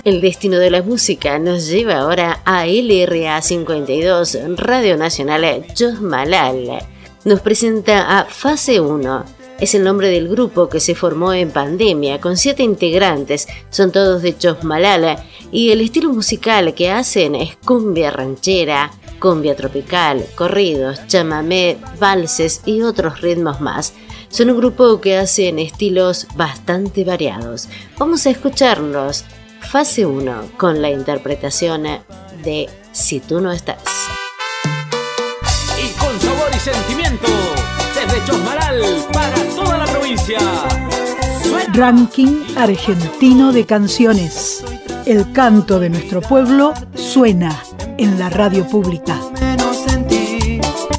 El 0.08 0.22
destino 0.22 0.58
de 0.58 0.72
la 0.72 0.84
música 0.84 1.38
nos 1.38 1.68
lleva 1.68 1.98
ahora 1.98 2.40
a 2.46 2.66
LRA 2.66 3.42
52, 3.42 4.38
Radio 4.56 4.96
Nacional 4.96 5.66
Malal. 6.00 6.80
Nos 7.26 7.42
presenta 7.42 8.18
a 8.18 8.24
Fase 8.24 8.80
1 8.80 9.26
es 9.60 9.76
el 9.76 9.84
nombre 9.84 10.08
del 10.08 10.30
grupo 10.30 10.70
que 10.70 10.80
se 10.80 10.96
formó 10.96 11.34
en 11.34 11.52
pandemia 11.52 12.22
con 12.22 12.38
siete 12.38 12.64
integrantes, 12.64 13.50
son 13.70 13.92
todos 13.92 14.22
de 14.22 14.38
Chosmalala 14.38 15.26
y 15.52 15.72
el 15.72 15.82
estilo 15.82 16.14
musical 16.14 16.74
que 16.74 16.90
hacen 16.90 17.36
es 17.36 17.58
cumbia 17.58 18.10
ranchera, 18.10 18.92
cumbia 19.20 19.58
tropical, 19.58 20.26
corridos, 20.36 21.06
chamamé, 21.08 21.80
valses 22.00 22.62
y 22.66 22.82
otros 22.82 23.20
ritmos 23.20 23.60
más. 23.60 23.94
Son 24.30 24.50
un 24.52 24.58
grupo 24.58 25.02
que 25.02 25.18
hacen 25.18 25.60
estilos 25.60 26.28
bastante 26.36 27.04
variados. 27.04 27.68
Vamos 27.98 28.26
a 28.26 28.30
escucharlos. 28.30 29.26
Fase 29.70 30.06
1 30.06 30.52
con 30.56 30.82
la 30.82 30.90
interpretación 30.90 31.84
de 32.42 32.70
Si 32.94 33.20
tú 33.20 33.42
no 33.42 33.52
estás. 33.52 33.84
Y 35.78 35.90
con 36.00 36.18
sabor 36.22 36.50
y 36.56 36.60
sentimiento, 36.60 37.28
desde 37.94 38.26
Chosmaral 38.26 38.82
para 39.12 39.36
toda 39.56 39.78
la 39.78 39.86
provincia. 39.86 40.40
Ranking 41.74 42.46
argentino 42.56 43.52
de 43.52 43.66
canciones. 43.66 44.64
El 45.06 45.34
canto 45.34 45.82
de 45.82 45.90
nuestro 45.90 46.22
pueblo 46.22 46.74
suena 46.96 47.62
en 47.98 48.18
la 48.18 48.30
radio 48.30 48.66
pública. 48.66 49.20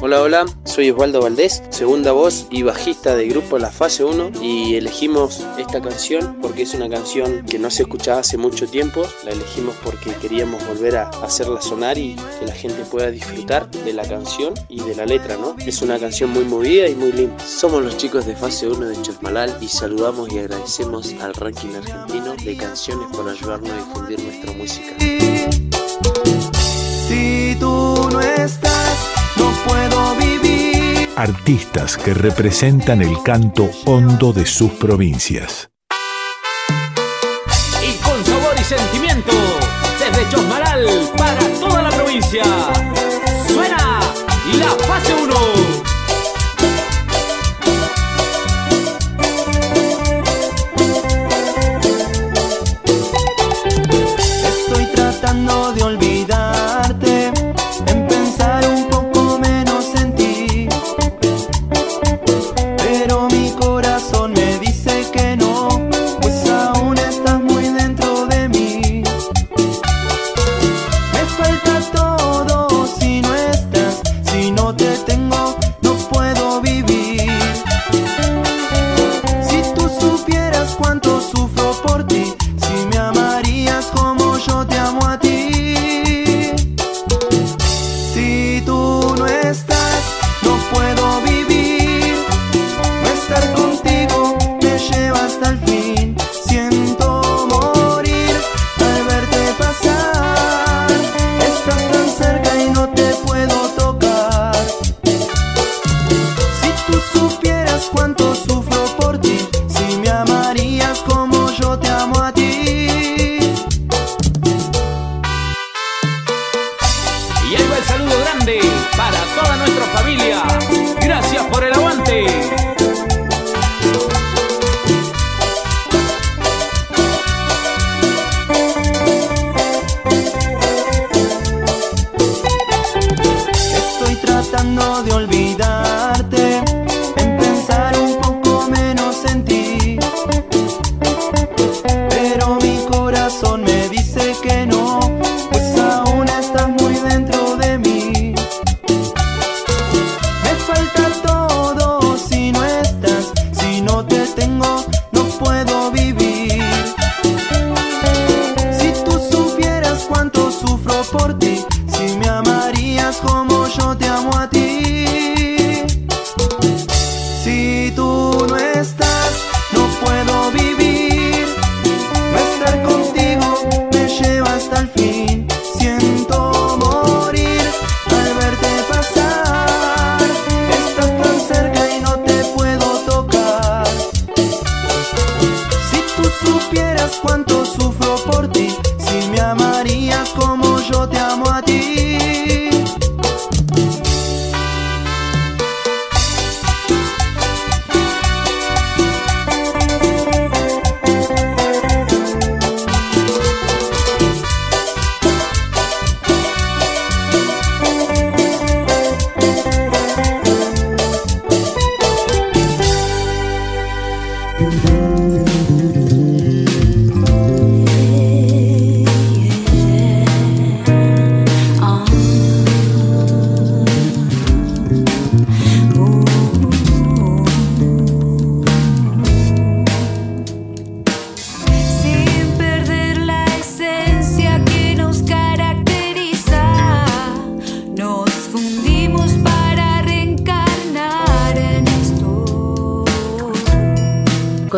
Hola, 0.01 0.21
hola, 0.21 0.45
soy 0.63 0.91
Osvaldo 0.91 1.21
Valdés, 1.21 1.61
segunda 1.71 2.13
voz 2.13 2.47
y 2.49 2.63
bajista 2.63 3.17
del 3.17 3.31
grupo 3.31 3.59
La 3.59 3.69
Fase 3.69 4.05
1 4.05 4.31
y 4.41 4.75
elegimos 4.75 5.45
esta 5.57 5.81
canción 5.81 6.37
porque 6.41 6.61
es 6.61 6.73
una 6.73 6.87
canción 6.89 7.43
que 7.43 7.59
no 7.59 7.69
se 7.69 7.83
escuchaba 7.83 8.21
hace 8.21 8.37
mucho 8.37 8.65
tiempo, 8.65 9.03
la 9.25 9.31
elegimos 9.31 9.75
porque 9.83 10.11
queríamos 10.21 10.65
volver 10.69 10.95
a 10.95 11.09
hacerla 11.09 11.59
sonar 11.59 11.97
y 11.97 12.15
que 12.15 12.45
la 12.45 12.53
gente 12.53 12.85
pueda 12.85 13.11
disfrutar 13.11 13.69
de 13.69 13.91
la 13.91 14.07
canción 14.07 14.53
y 14.69 14.81
de 14.81 14.95
la 14.95 15.05
letra, 15.05 15.35
¿no? 15.35 15.57
Es 15.65 15.81
una 15.81 15.99
canción 15.99 16.29
muy 16.29 16.45
movida 16.45 16.87
y 16.87 16.95
muy 16.95 17.11
linda. 17.11 17.37
Somos 17.45 17.83
los 17.83 17.97
chicos 17.97 18.25
de 18.25 18.37
Fase 18.37 18.69
1 18.69 18.79
de 18.87 19.01
Chosmalal 19.01 19.57
y 19.59 19.67
saludamos 19.67 20.31
y 20.31 20.39
agradecemos 20.39 21.13
al 21.19 21.33
ranking 21.33 21.75
argentino 21.75 22.35
de 22.35 22.55
canciones 22.55 23.05
por 23.11 23.27
ayudarnos 23.27 23.69
a 23.69 23.75
difundir 23.75 24.23
nuestra 24.23 24.53
música. 24.53 24.95
No 29.39 29.51
puedo 29.65 30.15
vivir. 30.15 31.09
Artistas 31.15 31.97
que 31.97 32.13
representan 32.13 33.01
el 33.01 33.21
canto 33.23 33.69
hondo 33.85 34.33
de 34.33 34.45
sus 34.45 34.71
provincias. 34.71 35.69
Y 37.81 37.93
con 38.03 38.23
sabor 38.23 38.55
y 38.59 38.63
sentimiento, 38.63 39.31
desde 39.99 40.29
Chosmaral 40.29 40.85
para 41.17 41.39
toda 41.59 41.81
la 41.81 41.89
provincia. 41.89 42.43
Suena 43.47 43.99
la 44.53 44.69
fase 44.85 45.13
1. 45.13 45.78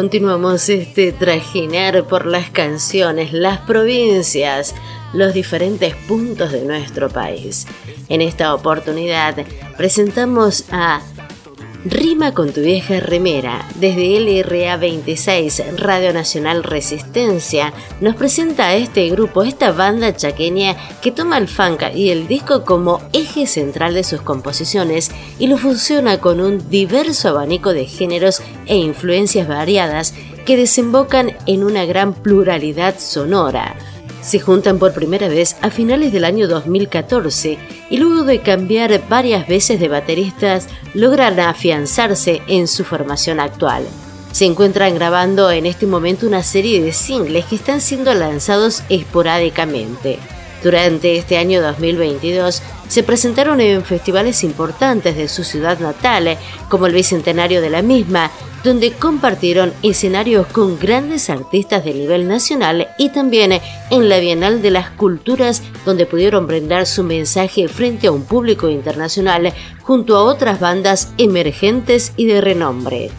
Continuamos 0.01 0.67
este 0.67 1.11
trajinar 1.11 2.05
por 2.05 2.25
las 2.25 2.49
canciones, 2.49 3.33
las 3.33 3.59
provincias, 3.59 4.73
los 5.13 5.31
diferentes 5.31 5.93
puntos 6.07 6.51
de 6.51 6.63
nuestro 6.63 7.07
país. 7.07 7.67
En 8.09 8.21
esta 8.21 8.55
oportunidad 8.55 9.35
presentamos 9.77 10.65
a 10.71 11.01
Rima 11.83 12.35
con 12.35 12.53
tu 12.53 12.61
vieja 12.61 12.99
remera, 12.99 13.67
desde 13.73 14.19
LRA 14.19 14.77
26, 14.77 15.77
Radio 15.77 16.13
Nacional 16.13 16.63
Resistencia, 16.63 17.73
nos 18.01 18.15
presenta 18.15 18.67
a 18.67 18.75
este 18.75 19.09
grupo, 19.09 19.41
esta 19.41 19.71
banda 19.71 20.15
chaqueña 20.15 20.77
que 21.01 21.11
toma 21.11 21.39
el 21.39 21.47
funk 21.47 21.81
y 21.95 22.11
el 22.11 22.27
disco 22.27 22.65
como 22.65 23.01
eje 23.13 23.47
central 23.47 23.95
de 23.95 24.03
sus 24.03 24.21
composiciones 24.21 25.09
y 25.39 25.47
lo 25.47 25.57
fusiona 25.57 26.19
con 26.19 26.39
un 26.39 26.69
diverso 26.69 27.29
abanico 27.29 27.73
de 27.73 27.85
géneros 27.85 28.43
e 28.67 28.77
influencias 28.77 29.47
variadas 29.47 30.13
que 30.45 30.57
desembocan 30.57 31.35
en 31.47 31.63
una 31.63 31.85
gran 31.85 32.13
pluralidad 32.13 32.99
sonora 32.99 33.75
se 34.21 34.39
juntan 34.39 34.79
por 34.79 34.93
primera 34.93 35.27
vez 35.27 35.55
a 35.61 35.69
finales 35.69 36.11
del 36.11 36.25
año 36.25 36.47
2014 36.47 37.57
y 37.89 37.97
luego 37.97 38.23
de 38.23 38.39
cambiar 38.41 39.01
varias 39.09 39.47
veces 39.47 39.79
de 39.79 39.87
bateristas 39.87 40.67
logran 40.93 41.39
afianzarse 41.39 42.41
en 42.47 42.67
su 42.67 42.83
formación 42.83 43.39
actual. 43.39 43.83
Se 44.31 44.45
encuentran 44.45 44.95
grabando 44.95 45.51
en 45.51 45.65
este 45.65 45.85
momento 45.85 46.25
una 46.25 46.43
serie 46.43 46.81
de 46.81 46.93
singles 46.93 47.45
que 47.45 47.55
están 47.55 47.81
siendo 47.81 48.13
lanzados 48.13 48.83
esporádicamente. 48.89 50.19
Durante 50.63 51.17
este 51.17 51.37
año 51.37 51.61
2022 51.61 52.61
se 52.87 53.03
presentaron 53.03 53.59
en 53.61 53.83
festivales 53.83 54.43
importantes 54.43 55.17
de 55.17 55.27
su 55.27 55.43
ciudad 55.43 55.79
natal, 55.79 56.37
como 56.69 56.85
el 56.85 56.93
Bicentenario 56.93 57.61
de 57.61 57.71
la 57.71 57.81
misma, 57.81 58.31
donde 58.63 58.91
compartieron 58.91 59.73
escenarios 59.81 60.47
con 60.47 60.77
grandes 60.79 61.29
artistas 61.29 61.83
de 61.83 61.93
nivel 61.93 62.27
nacional 62.27 62.89
y 62.97 63.09
también 63.09 63.53
en 63.89 64.09
la 64.09 64.19
Bienal 64.19 64.61
de 64.61 64.71
las 64.71 64.91
Culturas, 64.91 65.63
donde 65.85 66.05
pudieron 66.05 66.47
brindar 66.47 66.85
su 66.85 67.03
mensaje 67.03 67.67
frente 67.67 68.07
a 68.07 68.11
un 68.11 68.23
público 68.23 68.69
internacional 68.69 69.53
junto 69.81 70.15
a 70.15 70.23
otras 70.23 70.59
bandas 70.59 71.11
emergentes 71.17 72.13
y 72.17 72.25
de 72.25 72.41
renombre. 72.41 73.09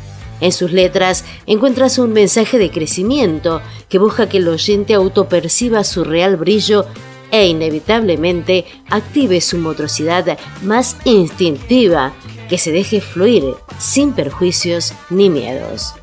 En 0.40 0.52
sus 0.52 0.72
letras 0.72 1.24
encuentras 1.46 1.98
un 1.98 2.12
mensaje 2.12 2.58
de 2.58 2.70
crecimiento 2.70 3.62
que 3.88 3.98
busca 3.98 4.28
que 4.28 4.38
el 4.38 4.48
oyente 4.48 4.94
autoperciba 4.94 5.84
su 5.84 6.02
real 6.02 6.36
brillo 6.36 6.84
e 7.30 7.46
inevitablemente 7.46 8.66
active 8.90 9.40
su 9.40 9.58
motricidad 9.58 10.38
más 10.62 10.96
instintiva 11.04 12.12
que 12.52 12.58
se 12.58 12.70
deje 12.70 13.00
fluir 13.00 13.44
sin 13.78 14.12
perjuicios 14.12 14.92
ni 15.08 15.30
miedos. 15.30 15.94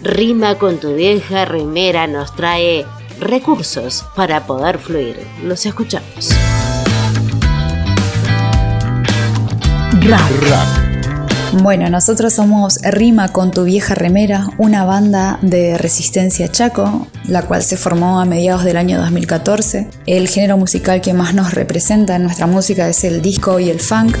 Rima 0.00 0.54
con 0.54 0.78
tu 0.80 0.94
vieja 0.94 1.44
remera 1.44 2.06
nos 2.06 2.34
trae 2.34 2.86
recursos 3.20 4.02
para 4.16 4.46
poder 4.46 4.78
fluir. 4.78 5.18
Los 5.44 5.66
escuchamos. 5.66 6.30
Bueno, 11.60 11.90
nosotros 11.90 12.32
somos 12.32 12.78
Rima 12.82 13.28
con 13.28 13.50
tu 13.50 13.64
vieja 13.64 13.94
remera, 13.94 14.46
una 14.56 14.86
banda 14.86 15.38
de 15.42 15.76
resistencia 15.76 16.50
chaco, 16.50 17.06
la 17.28 17.42
cual 17.42 17.62
se 17.62 17.76
formó 17.76 18.18
a 18.18 18.24
mediados 18.24 18.64
del 18.64 18.78
año 18.78 18.98
2014. 18.98 19.90
El 20.06 20.26
género 20.26 20.56
musical 20.56 21.02
que 21.02 21.12
más 21.12 21.34
nos 21.34 21.52
representa 21.52 22.16
en 22.16 22.22
nuestra 22.22 22.46
música 22.46 22.88
es 22.88 23.04
el 23.04 23.20
disco 23.20 23.60
y 23.60 23.68
el 23.68 23.78
funk. 23.78 24.16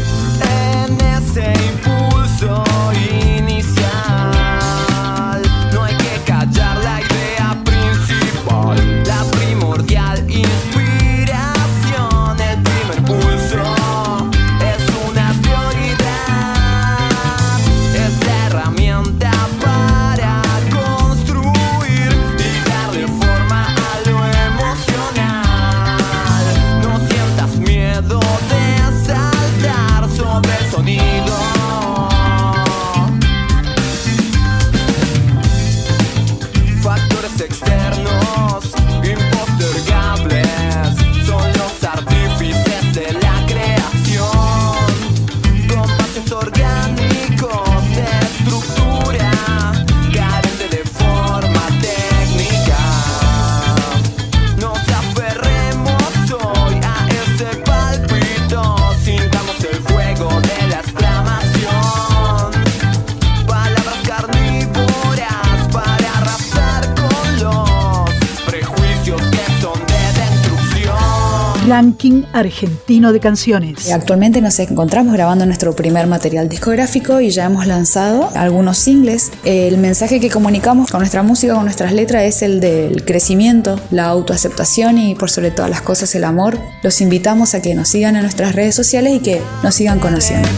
Ranking 71.72 72.24
argentino 72.34 73.14
de 73.14 73.18
canciones. 73.18 73.90
Actualmente 73.90 74.42
nos 74.42 74.58
encontramos 74.58 75.14
grabando 75.14 75.46
nuestro 75.46 75.74
primer 75.74 76.06
material 76.06 76.46
discográfico 76.46 77.22
y 77.22 77.30
ya 77.30 77.46
hemos 77.46 77.66
lanzado 77.66 78.28
algunos 78.34 78.76
singles. 78.76 79.32
El 79.42 79.78
mensaje 79.78 80.20
que 80.20 80.28
comunicamos 80.28 80.90
con 80.90 81.00
nuestra 81.00 81.22
música, 81.22 81.54
con 81.54 81.64
nuestras 81.64 81.94
letras, 81.94 82.24
es 82.24 82.42
el 82.42 82.60
del 82.60 83.06
crecimiento, 83.06 83.80
la 83.90 84.04
autoaceptación 84.08 84.98
y 84.98 85.14
por 85.14 85.30
sobre 85.30 85.50
todas 85.50 85.70
las 85.70 85.80
cosas 85.80 86.14
el 86.14 86.24
amor. 86.24 86.58
Los 86.82 87.00
invitamos 87.00 87.54
a 87.54 87.62
que 87.62 87.74
nos 87.74 87.88
sigan 87.88 88.16
en 88.16 88.22
nuestras 88.22 88.54
redes 88.54 88.74
sociales 88.74 89.14
y 89.14 89.20
que 89.20 89.40
nos 89.62 89.74
sigan 89.74 89.98
conociendo. 89.98 90.50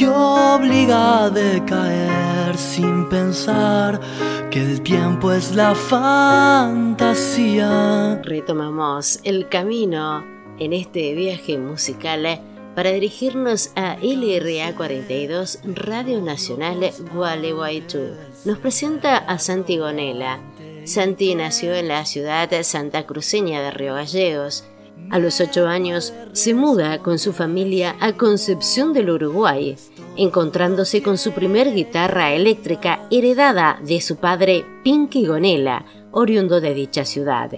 Que 0.00 0.08
obliga 0.08 1.24
a 1.24 1.30
decaer 1.30 2.56
sin 2.56 3.06
pensar 3.10 4.00
que 4.50 4.58
el 4.58 4.80
tiempo 4.80 5.30
es 5.30 5.54
la 5.54 5.74
fantasía. 5.74 7.28
Retomamos 8.24 9.20
el 9.24 9.50
camino 9.50 10.24
en 10.58 10.72
este 10.72 11.12
viaje 11.14 11.58
musical 11.58 12.40
para 12.74 12.92
dirigirnos 12.92 13.72
a 13.76 13.98
LRA 14.00 14.74
42 14.74 15.58
Radio 15.64 16.22
Nacional 16.22 16.80
Gualeguaychú. 17.12 18.16
Nos 18.46 18.56
presenta 18.56 19.18
a 19.18 19.38
Santi 19.38 19.76
Gonela. 19.76 20.40
Santi 20.84 21.34
nació 21.34 21.74
en 21.74 21.88
la 21.88 22.06
ciudad 22.06 22.48
santa 22.62 23.04
cruceña 23.04 23.60
de 23.60 23.70
Río 23.70 23.96
Gallegos. 23.96 24.64
A 25.10 25.18
los 25.18 25.40
ocho 25.40 25.66
años 25.66 26.12
se 26.32 26.54
muda 26.54 26.98
con 26.98 27.18
su 27.18 27.32
familia 27.32 27.96
a 28.00 28.12
Concepción 28.12 28.92
del 28.92 29.10
Uruguay, 29.10 29.76
encontrándose 30.16 31.02
con 31.02 31.18
su 31.18 31.32
primer 31.32 31.72
guitarra 31.74 32.32
eléctrica 32.32 33.00
heredada 33.10 33.80
de 33.84 34.00
su 34.00 34.16
padre 34.16 34.64
Pinky 34.84 35.26
Gonela, 35.26 35.84
oriundo 36.12 36.60
de 36.60 36.74
dicha 36.74 37.04
ciudad. 37.04 37.50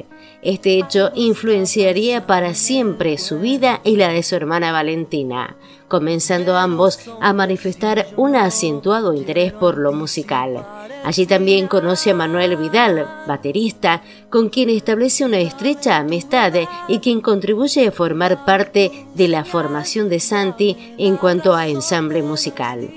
Este 0.42 0.78
hecho 0.78 1.10
influenciaría 1.14 2.26
para 2.26 2.54
siempre 2.54 3.18
su 3.18 3.38
vida 3.38 3.80
y 3.84 3.96
la 3.96 4.08
de 4.08 4.22
su 4.22 4.34
hermana 4.34 4.72
Valentina, 4.72 5.56
comenzando 5.88 6.56
ambos 6.56 6.98
a 7.20 7.32
manifestar 7.32 8.06
un 8.16 8.36
acentuado 8.36 9.14
interés 9.14 9.52
por 9.52 9.78
lo 9.78 9.92
musical. 9.92 10.66
Allí 11.04 11.26
también 11.26 11.66
conoce 11.66 12.10
a 12.10 12.14
Manuel 12.14 12.56
Vidal, 12.56 13.06
baterista, 13.26 14.02
con 14.30 14.48
quien 14.48 14.70
establece 14.70 15.24
una 15.24 15.38
estrecha 15.38 15.96
amistad 15.96 16.52
y 16.88 16.98
quien 17.00 17.20
contribuye 17.20 17.88
a 17.88 17.92
formar 17.92 18.44
parte 18.44 19.06
de 19.14 19.28
la 19.28 19.44
formación 19.44 20.08
de 20.08 20.20
Santi 20.20 20.94
en 20.98 21.16
cuanto 21.16 21.54
a 21.54 21.68
ensamble 21.68 22.22
musical. 22.22 22.90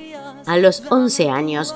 A 0.46 0.58
los 0.58 0.84
11 0.92 1.30
años, 1.30 1.74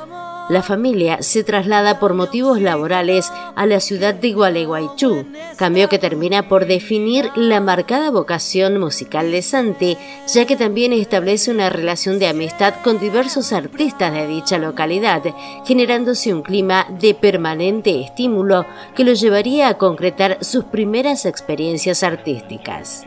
la 0.50 0.64
familia 0.64 1.22
se 1.22 1.44
traslada 1.44 2.00
por 2.00 2.16
motivos 2.16 2.60
laborales 2.60 3.32
a 3.56 3.66
la 3.68 3.80
ciudad 3.80 4.16
de 4.16 4.34
Gualeguaychú, 4.34 5.28
cambio 5.58 5.88
que 5.88 6.00
termina 6.00 6.50
por 6.50 6.66
definir 6.66 7.30
la 7.36 7.62
marcada 7.62 8.10
vocación 8.10 8.80
musical 8.80 9.32
de 9.32 9.44
Santi, 9.44 9.98
ya 10.28 10.46
que 10.46 10.58
también 10.58 10.92
establece 10.92 11.52
una 11.52 11.70
relación 11.70 12.18
de 12.18 12.28
amistad 12.28 12.74
con 12.84 13.00
diversos 13.00 13.54
artistas 13.54 14.12
de 14.12 14.28
dicha 14.28 14.58
localidad, 14.58 15.22
generándose 15.66 16.34
un 16.34 16.42
clima 16.42 16.88
de 17.00 17.14
permanente 17.14 18.02
estímulo 18.02 18.66
que 18.96 19.04
lo 19.04 19.14
llevaría 19.14 19.70
a 19.70 19.78
concretar 19.78 20.40
sus 20.42 20.66
primeras 20.66 21.26
experiencias 21.26 22.02
artísticas. 22.02 23.06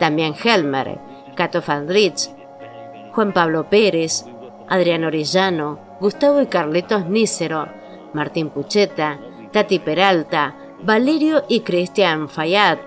También 0.00 0.34
Helmer, 0.42 0.98
Cato 1.36 1.62
Fandrich, 1.62 2.30
Juan 3.12 3.32
Pablo 3.32 3.70
Pérez, 3.70 4.24
Adrián 4.68 5.04
Orellano, 5.04 5.91
Gustavo 6.02 6.42
y 6.42 6.46
Carletos 6.46 7.06
Nícero, 7.06 7.68
Martín 8.12 8.50
Pucheta, 8.50 9.20
Tati 9.52 9.78
Peralta, 9.78 10.56
Valerio 10.82 11.44
y 11.48 11.60
Cristian 11.60 12.28
Fayad, 12.28 12.78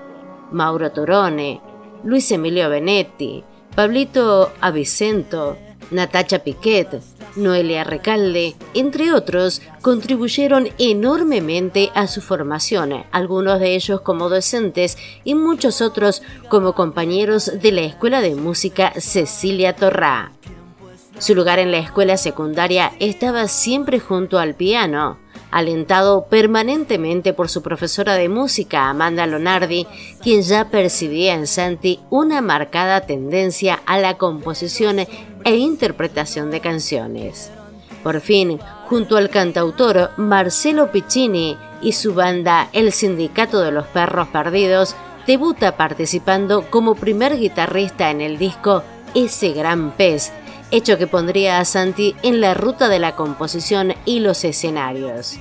Mauro 0.51 0.91
Torone, 0.91 1.61
Luis 2.03 2.29
Emilio 2.31 2.69
Benetti, 2.69 3.41
Pablito 3.73 4.51
Avicento, 4.59 5.55
Natacha 5.91 6.39
Piquet, 6.39 7.01
Noelia 7.37 7.85
Recalde, 7.85 8.53
entre 8.73 9.13
otros, 9.13 9.61
contribuyeron 9.81 10.67
enormemente 10.77 11.91
a 11.95 12.07
su 12.07 12.19
formación, 12.19 13.05
algunos 13.13 13.61
de 13.61 13.75
ellos 13.75 14.01
como 14.01 14.27
docentes 14.27 14.97
y 15.23 15.35
muchos 15.35 15.81
otros 15.81 16.21
como 16.49 16.73
compañeros 16.73 17.61
de 17.61 17.71
la 17.71 17.81
Escuela 17.83 18.19
de 18.19 18.35
Música 18.35 18.91
Cecilia 18.99 19.73
Torrá. 19.73 20.33
Su 21.17 21.33
lugar 21.33 21.59
en 21.59 21.71
la 21.71 21.77
escuela 21.77 22.17
secundaria 22.17 22.91
estaba 22.99 23.47
siempre 23.47 23.99
junto 23.99 24.37
al 24.37 24.53
piano, 24.53 25.17
alentado 25.49 26.25
permanentemente 26.25 27.31
por 27.31 27.47
su 27.47 27.61
profesora 27.61 28.15
de 28.15 28.27
música, 28.27 28.89
Amanda 28.89 29.25
Lonardi, 29.25 29.87
quien 30.21 30.41
ya 30.41 30.69
percibía 30.69 31.33
en 31.33 31.47
Santi 31.47 32.01
una 32.09 32.41
marcada 32.41 33.01
tendencia 33.01 33.79
a 33.85 33.97
la 33.97 34.17
composición 34.17 34.99
e 34.99 35.55
interpretación 35.55 36.51
de 36.51 36.59
canciones. 36.59 37.51
Por 38.03 38.19
fin, 38.19 38.59
junto 38.89 39.15
al 39.15 39.29
cantautor 39.29 40.11
Marcelo 40.17 40.91
Piccini 40.91 41.57
y 41.81 41.93
su 41.93 42.13
banda 42.13 42.67
El 42.73 42.91
Sindicato 42.91 43.61
de 43.61 43.71
los 43.71 43.87
Perros 43.87 44.27
Perdidos, 44.27 44.95
debuta 45.25 45.77
participando 45.77 46.69
como 46.69 46.95
primer 46.95 47.37
guitarrista 47.37 48.11
en 48.11 48.19
el 48.21 48.37
disco 48.37 48.83
Ese 49.15 49.53
Gran 49.53 49.91
Pez, 49.91 50.31
hecho 50.71 50.97
que 50.97 51.07
pondría 51.07 51.59
a 51.59 51.65
Santi 51.65 52.15
en 52.23 52.41
la 52.41 52.53
ruta 52.53 52.89
de 52.89 52.99
la 52.99 53.15
composición 53.15 53.93
y 54.05 54.19
los 54.19 54.43
escenarios. 54.43 55.37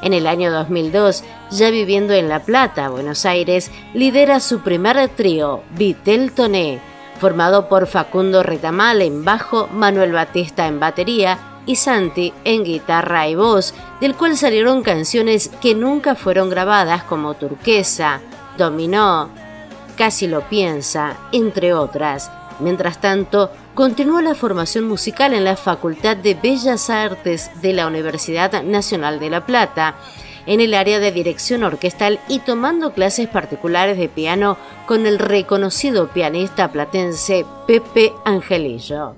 En 0.00 0.12
el 0.12 0.26
año 0.26 0.52
2002, 0.52 1.24
ya 1.50 1.70
viviendo 1.70 2.14
en 2.14 2.28
La 2.28 2.40
Plata, 2.40 2.88
Buenos 2.88 3.26
Aires, 3.26 3.70
lidera 3.94 4.38
su 4.40 4.60
primer 4.60 5.08
trío, 5.08 5.62
Vitel 5.76 6.32
Toné, 6.32 6.80
formado 7.20 7.68
por 7.68 7.86
Facundo 7.86 8.42
Retamal 8.42 9.02
en 9.02 9.24
bajo, 9.24 9.66
Manuel 9.72 10.12
Batista 10.12 10.68
en 10.68 10.78
batería 10.78 11.38
y 11.66 11.76
Santi 11.76 12.32
en 12.44 12.64
guitarra 12.64 13.28
y 13.28 13.34
voz, 13.34 13.74
del 14.00 14.14
cual 14.14 14.36
salieron 14.36 14.82
canciones 14.82 15.50
que 15.60 15.74
nunca 15.74 16.14
fueron 16.14 16.48
grabadas 16.48 17.02
como 17.02 17.34
Turquesa, 17.34 18.20
Dominó, 18.56 19.30
Casi 19.98 20.28
lo 20.28 20.42
piensa, 20.42 21.16
entre 21.32 21.74
otras. 21.74 22.30
Mientras 22.60 23.00
tanto, 23.00 23.50
continuó 23.78 24.20
la 24.20 24.34
formación 24.34 24.88
musical 24.88 25.32
en 25.32 25.44
la 25.44 25.54
Facultad 25.54 26.16
de 26.16 26.34
Bellas 26.34 26.90
Artes 26.90 27.48
de 27.62 27.72
la 27.72 27.86
Universidad 27.86 28.64
Nacional 28.64 29.20
de 29.20 29.30
La 29.30 29.46
Plata, 29.46 29.94
en 30.46 30.60
el 30.60 30.74
área 30.74 30.98
de 30.98 31.12
dirección 31.12 31.62
orquestal 31.62 32.18
y 32.26 32.40
tomando 32.40 32.92
clases 32.92 33.28
particulares 33.28 33.96
de 33.96 34.08
piano 34.08 34.56
con 34.88 35.06
el 35.06 35.20
reconocido 35.20 36.08
pianista 36.08 36.72
platense 36.72 37.46
Pepe 37.68 38.12
Angelillo. 38.24 39.14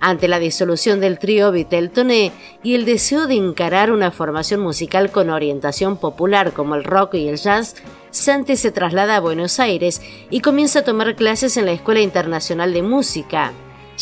Ante 0.00 0.26
la 0.26 0.40
disolución 0.40 0.98
del 0.98 1.20
trío 1.20 1.52
Vitel 1.52 1.92
Toné 1.92 2.32
y 2.64 2.74
el 2.74 2.84
deseo 2.84 3.28
de 3.28 3.36
encarar 3.36 3.92
una 3.92 4.10
formación 4.10 4.58
musical 4.62 5.12
con 5.12 5.30
orientación 5.30 5.96
popular 5.96 6.52
como 6.52 6.74
el 6.74 6.82
rock 6.82 7.14
y 7.14 7.28
el 7.28 7.36
jazz, 7.36 7.76
Santi 8.10 8.56
se 8.56 8.72
traslada 8.72 9.14
a 9.14 9.20
Buenos 9.20 9.60
Aires 9.60 10.02
y 10.28 10.40
comienza 10.40 10.80
a 10.80 10.84
tomar 10.84 11.14
clases 11.14 11.56
en 11.56 11.66
la 11.66 11.72
Escuela 11.72 12.00
Internacional 12.00 12.72
de 12.72 12.82
Música. 12.82 13.52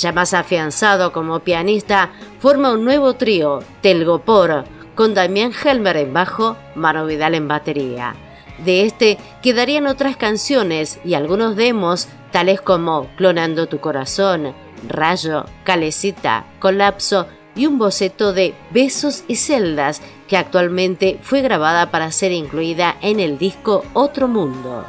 Ya 0.01 0.13
más 0.13 0.33
afianzado 0.33 1.13
como 1.13 1.41
pianista, 1.41 2.11
forma 2.39 2.73
un 2.73 2.85
nuevo 2.85 3.15
trío, 3.15 3.59
Telgopor, 3.83 4.65
con 4.95 5.13
Damián 5.13 5.53
Helmer 5.53 5.99
en 5.99 6.15
bajo, 6.15 6.57
Mano 6.75 7.05
Vidal 7.05 7.35
en 7.35 7.49
batería. 7.49 8.15
De 8.65 8.87
este 8.87 9.19
quedarían 9.43 9.87
otras 9.87 10.17
canciones 10.17 10.99
y 11.05 11.15
algunos 11.15 11.55
demos, 11.55 12.09
tales 12.31 12.63
como 12.63 13.09
Clonando 13.17 13.67
tu 13.67 13.79
corazón, 13.79 14.55
Rayo, 14.89 15.45
Calecita, 15.65 16.47
Colapso 16.61 17.27
y 17.55 17.67
un 17.67 17.77
boceto 17.79 18.33
de 18.33 18.55
Besos 18.71 19.25
y 19.29 19.37
Celdas 19.37 20.01
que 20.29 20.39
actualmente 20.39 21.19
fue 21.23 21.43
grabada 21.43 21.91
para 21.91 22.11
ser 22.11 22.33
incluida 22.33 22.97
en 23.03 23.21
el 23.21 23.37
disco 23.37 23.85
Otro 23.93 24.29
Mundo. 24.29 24.87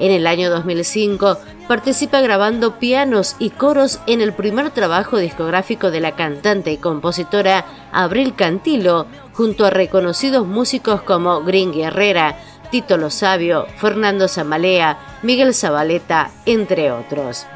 En 0.00 0.10
el 0.10 0.26
año 0.26 0.50
2005 0.50 1.38
participa 1.70 2.20
grabando 2.20 2.80
pianos 2.80 3.36
y 3.38 3.50
coros 3.50 4.00
en 4.08 4.20
el 4.20 4.32
primer 4.32 4.72
trabajo 4.72 5.18
discográfico 5.18 5.92
de 5.92 6.00
la 6.00 6.16
cantante 6.16 6.72
y 6.72 6.78
compositora 6.78 7.64
Abril 7.92 8.34
Cantilo, 8.34 9.06
junto 9.34 9.64
a 9.64 9.70
reconocidos 9.70 10.44
músicos 10.48 11.00
como 11.02 11.44
Green 11.44 11.70
Guerrera, 11.70 12.40
Tito 12.72 12.96
Lo 12.96 13.08
Sabio, 13.08 13.66
Fernando 13.76 14.26
Zamalea, 14.26 14.98
Miguel 15.22 15.54
Zabaleta, 15.54 16.32
entre 16.44 16.90
otros. 16.90 17.46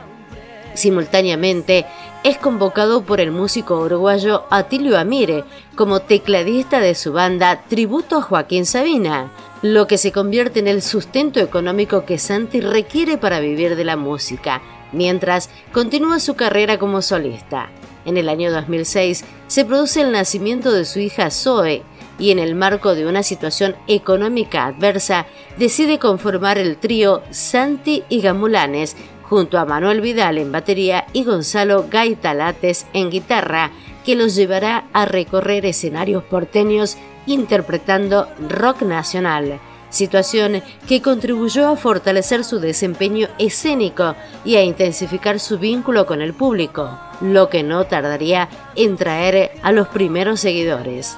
Simultáneamente, 0.75 1.85
es 2.23 2.39
convocado 2.39 3.03
por 3.03 3.21
el 3.21 3.33
músico 3.33 3.81
uruguayo 3.81 4.45
Atilio 4.49 4.97
Amire 4.97 5.43
como 5.75 5.99
tecladista 5.99 6.79
de 6.79 6.95
su 6.95 7.13
banda 7.13 7.63
Tributo 7.69 8.19
a 8.19 8.23
Joaquín 8.23 8.65
Sabina, 8.65 9.33
lo 9.65 9.87
que 9.87 9.97
se 9.97 10.13
convierte 10.13 10.61
en 10.61 10.69
el 10.69 10.83
sustento 10.83 11.41
económico 11.41 12.05
que 12.05 12.19
Santi 12.19 12.61
requiere 12.61 13.17
para 13.17 13.41
vivir 13.41 13.77
de 13.77 13.85
la 13.85 13.97
música, 13.97 14.61
mientras 14.93 15.49
continúa 15.73 16.21
su 16.21 16.35
carrera 16.35 16.79
como 16.79 17.01
solista. 17.01 17.71
En 18.05 18.19
el 18.19 18.29
año 18.29 18.53
2006 18.53 19.25
se 19.47 19.65
produce 19.65 20.03
el 20.03 20.13
nacimiento 20.13 20.71
de 20.71 20.85
su 20.85 20.99
hija 20.99 21.31
Zoe 21.31 21.83
y 22.19 22.31
en 22.31 22.41
el 22.41 22.55
marco 22.55 22.95
de 22.95 23.07
una 23.07 23.23
situación 23.23 23.75
económica 23.87 24.67
adversa 24.67 25.25
decide 25.57 25.99
conformar 25.99 26.59
el 26.59 26.77
trío 26.77 27.23
Santi 27.31 28.05
y 28.11 28.21
Gamulanes 28.21 28.99
junto 29.23 29.57
a 29.57 29.65
Manuel 29.65 30.03
Vidal 30.03 30.37
en 30.37 30.53
batería 30.53 31.07
y 31.15 31.25
Gonzalo 31.25 31.87
Gaitalates 31.91 32.87
en 32.93 33.09
guitarra, 33.09 33.71
que 34.05 34.15
los 34.15 34.35
llevará 34.35 34.85
a 34.93 35.07
recorrer 35.07 35.65
escenarios 35.65 36.23
porteños 36.23 36.99
interpretando 37.27 38.29
rock 38.49 38.83
nacional, 38.83 39.61
situación 39.91 40.63
que 40.89 41.01
contribuyó 41.01 41.69
a 41.69 41.77
fortalecer 41.77 42.45
su 42.45 42.59
desempeño 42.59 43.29
escénico 43.39 44.17
y 44.45 44.57
a 44.57 44.63
intensificar 44.63 45.41
su 45.41 45.59
vínculo 45.59 46.05
con 46.05 46.21
el 46.21 46.35
público, 46.35 46.99
lo 47.21 47.49
que 47.49 47.63
no 47.63 47.85
tardaría 47.85 48.49
en 48.77 48.97
traer 48.97 49.53
a 49.63 49.73
los 49.73 49.89
primeros 49.89 50.41
seguidores. 50.41 51.17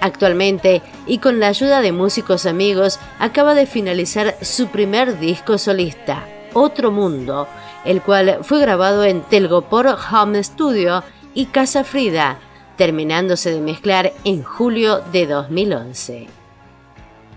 Actualmente, 0.00 0.82
y 1.06 1.18
con 1.18 1.40
la 1.40 1.48
ayuda 1.48 1.80
de 1.80 1.92
músicos 1.92 2.46
amigos, 2.46 2.98
acaba 3.18 3.54
de 3.54 3.66
finalizar 3.66 4.36
su 4.42 4.68
primer 4.68 5.18
disco 5.18 5.58
solista, 5.58 6.26
Otro 6.52 6.90
Mundo, 6.90 7.48
el 7.84 8.02
cual 8.02 8.38
fue 8.42 8.60
grabado 8.60 9.04
en 9.04 9.22
Telgopor 9.22 9.96
Home 10.12 10.42
Studio 10.42 11.02
y 11.34 11.46
Casa 11.46 11.84
Frida, 11.84 12.38
terminándose 12.76 13.50
de 13.50 13.60
mezclar 13.60 14.12
en 14.24 14.42
julio 14.42 15.00
de 15.12 15.26
2011. 15.26 16.26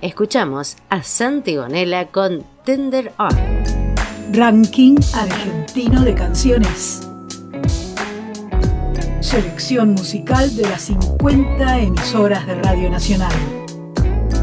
Escuchamos 0.01 0.77
a 0.89 1.03
Santi 1.03 1.55
Gonella 1.55 2.07
con 2.07 2.43
Tender 2.63 3.11
Arm. 3.17 3.37
Ranking 4.31 4.97
argentino 5.13 6.01
de 6.01 6.13
canciones. 6.13 7.01
Selección 9.21 9.91
musical 9.91 10.55
de 10.55 10.63
las 10.63 10.83
50 10.83 11.79
emisoras 11.79 12.45
de 12.47 12.55
Radio 12.55 12.89
Nacional. 12.89 13.33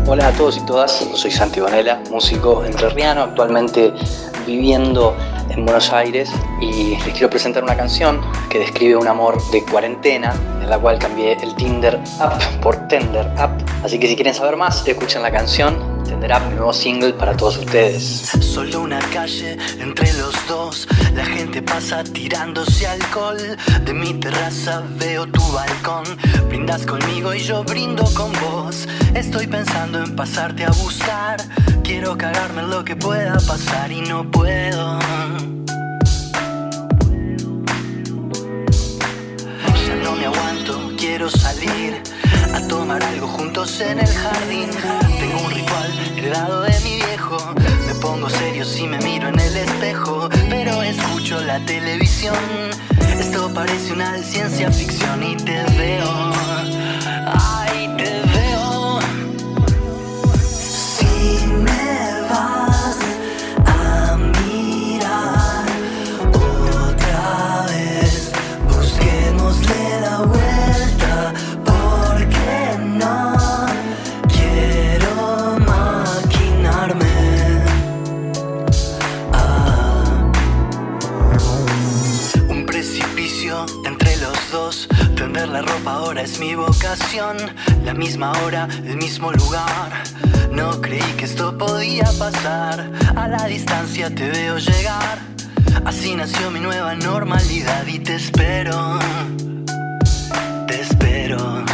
Hola 0.06 0.28
a 0.28 0.32
todos 0.32 0.56
y 0.58 0.60
todas, 0.66 0.92
soy 1.14 1.30
Santi 1.30 1.60
Bonella, 1.60 2.00
músico 2.10 2.64
entrerriano, 2.64 3.22
actualmente 3.22 3.92
viviendo 4.46 5.16
en 5.56 5.64
Buenos 5.64 5.92
Aires 5.92 6.30
y 6.60 6.96
les 6.96 7.12
quiero 7.12 7.30
presentar 7.30 7.64
una 7.64 7.76
canción 7.76 8.20
que 8.50 8.58
describe 8.58 8.96
un 8.96 9.08
amor 9.08 9.42
de 9.50 9.62
cuarentena, 9.64 10.34
en 10.60 10.70
la 10.70 10.78
cual 10.78 10.98
cambié 10.98 11.32
el 11.42 11.54
Tinder 11.56 12.00
App 12.20 12.40
por 12.62 12.76
Tender 12.88 13.26
App. 13.38 13.60
Así 13.82 13.98
que 13.98 14.08
si 14.08 14.14
quieren 14.14 14.34
saber 14.34 14.56
más, 14.56 14.86
escuchen 14.86 15.22
la 15.22 15.30
canción 15.30 15.96
Tendrá 16.06 16.38
mi 16.38 16.54
nuevo 16.54 16.72
single 16.72 17.12
para 17.14 17.36
todos 17.36 17.58
ustedes. 17.58 18.30
Solo 18.40 18.82
una 18.82 19.00
calle 19.12 19.58
entre 19.80 20.12
los 20.12 20.34
dos, 20.46 20.86
la 21.14 21.24
gente 21.24 21.62
pasa 21.62 22.04
tirándose 22.04 22.86
alcohol. 22.86 23.38
De 23.84 23.92
mi 23.92 24.14
terraza 24.14 24.84
veo 24.98 25.26
tu 25.26 25.42
balcón, 25.52 26.04
brindas 26.48 26.86
conmigo 26.86 27.34
y 27.34 27.40
yo 27.40 27.64
brindo 27.64 28.04
con 28.14 28.32
vos. 28.34 28.86
Estoy 29.16 29.46
pensando 29.46 30.02
en 30.02 30.14
pasarte 30.14 30.66
a 30.66 30.70
buscar, 30.72 31.38
quiero 31.82 32.18
cagarme 32.18 32.60
en 32.60 32.68
lo 32.68 32.84
que 32.84 32.96
pueda 32.96 33.38
pasar 33.48 33.90
y 33.90 34.02
no 34.02 34.30
puedo. 34.30 34.98
Ya 39.86 39.94
no 40.04 40.16
me 40.16 40.26
aguanto, 40.26 40.92
quiero 40.98 41.30
salir 41.30 42.02
a 42.52 42.60
tomar 42.68 43.02
algo 43.02 43.26
juntos 43.26 43.80
en 43.80 44.00
el 44.00 44.06
jardín. 44.06 44.68
Tengo 45.18 45.40
un 45.46 45.50
ritual 45.50 45.92
heredado 46.18 46.62
de 46.64 46.78
mi 46.80 46.96
viejo. 46.96 47.38
Me 47.86 47.94
pongo 47.94 48.28
serio 48.28 48.66
si 48.66 48.86
me 48.86 48.98
miro 48.98 49.28
en 49.28 49.40
el 49.40 49.56
espejo, 49.56 50.28
pero 50.50 50.82
escucho 50.82 51.40
la 51.40 51.58
televisión. 51.60 52.36
Esto 53.18 53.50
parece 53.54 53.94
una 53.94 54.18
ciencia 54.18 54.70
ficción 54.70 55.22
y 55.22 55.36
te 55.36 55.62
veo. 55.78 56.32
Ay, 57.26 57.65
entre 83.84 84.16
los 84.18 84.50
dos. 84.50 84.88
Tender 85.16 85.48
la 85.48 85.62
ropa 85.62 85.94
ahora 85.94 86.22
es 86.22 86.38
mi 86.38 86.54
vocación. 86.54 87.36
La 87.84 87.94
misma 87.94 88.32
hora, 88.42 88.68
el 88.84 88.96
mismo 88.96 89.32
lugar. 89.32 90.04
No 90.50 90.80
creí 90.80 91.12
que 91.16 91.24
esto 91.24 91.56
podía 91.56 92.04
pasar. 92.18 92.90
A 93.14 93.28
la 93.28 93.46
distancia 93.46 94.14
te 94.14 94.28
veo 94.30 94.58
llegar. 94.58 95.18
Así 95.84 96.14
nació 96.14 96.50
mi 96.50 96.60
nueva 96.60 96.94
normalidad 96.94 97.86
y 97.86 97.98
te 97.98 98.16
espero. 98.16 98.98
Te 100.66 100.80
espero. 100.80 101.64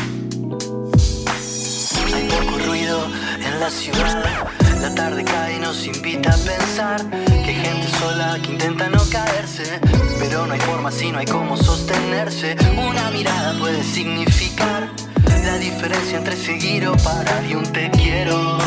Hay 2.15 2.29
poco 2.29 2.59
ruido 2.67 3.07
en 3.47 3.61
la 3.61 3.71
ciudad. 3.71 4.62
La 4.83 4.93
tarde 4.97 5.23
cae 5.23 5.59
y 5.59 5.61
nos 5.61 5.87
invita 5.87 6.31
a 6.31 6.37
pensar 6.39 7.09
que 7.09 7.51
hay 7.51 7.55
gente 7.55 7.87
sola 8.01 8.37
que 8.43 8.51
intenta 8.51 8.89
no 8.89 8.99
caerse. 9.13 9.79
Pero 10.19 10.45
no 10.45 10.55
hay 10.55 10.59
forma 10.59 10.91
si 10.91 11.13
no 11.13 11.19
hay 11.19 11.27
cómo 11.27 11.57
sostenerse. 11.57 12.57
Una 12.77 13.09
mirada 13.13 13.57
puede 13.61 13.85
significar 13.85 14.89
la 15.45 15.57
diferencia 15.59 16.19
entre 16.19 16.35
seguir 16.35 16.89
o 16.89 16.97
parar 16.97 17.45
y 17.49 17.55
un 17.55 17.73
te 17.73 17.93
quiero. 17.93 18.59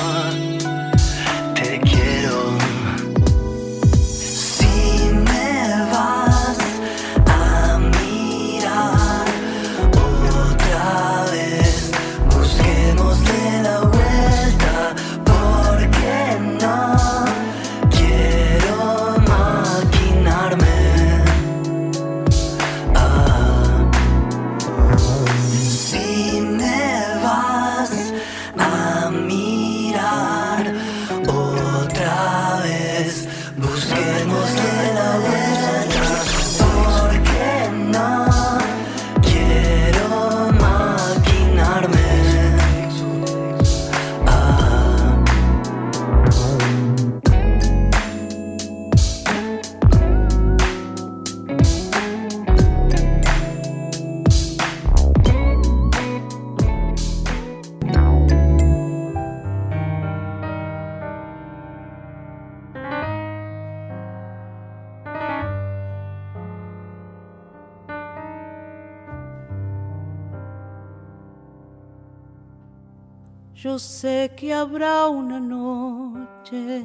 Yo 73.65 73.79
sé 73.79 74.31
que 74.37 74.53
habrá 74.53 75.07
una 75.07 75.39
noche 75.39 76.83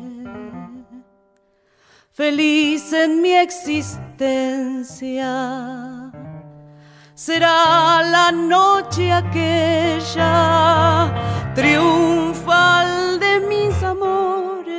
feliz 2.11 2.91
en 2.95 3.21
mi 3.21 3.35
existencia. 3.35 4.11
Será 7.15 8.03
la 8.03 8.33
noche 8.33 9.13
aquella 9.13 10.33
triunfal 11.55 13.21
de 13.21 13.41
mis 13.41 13.83
amores. 13.83 14.73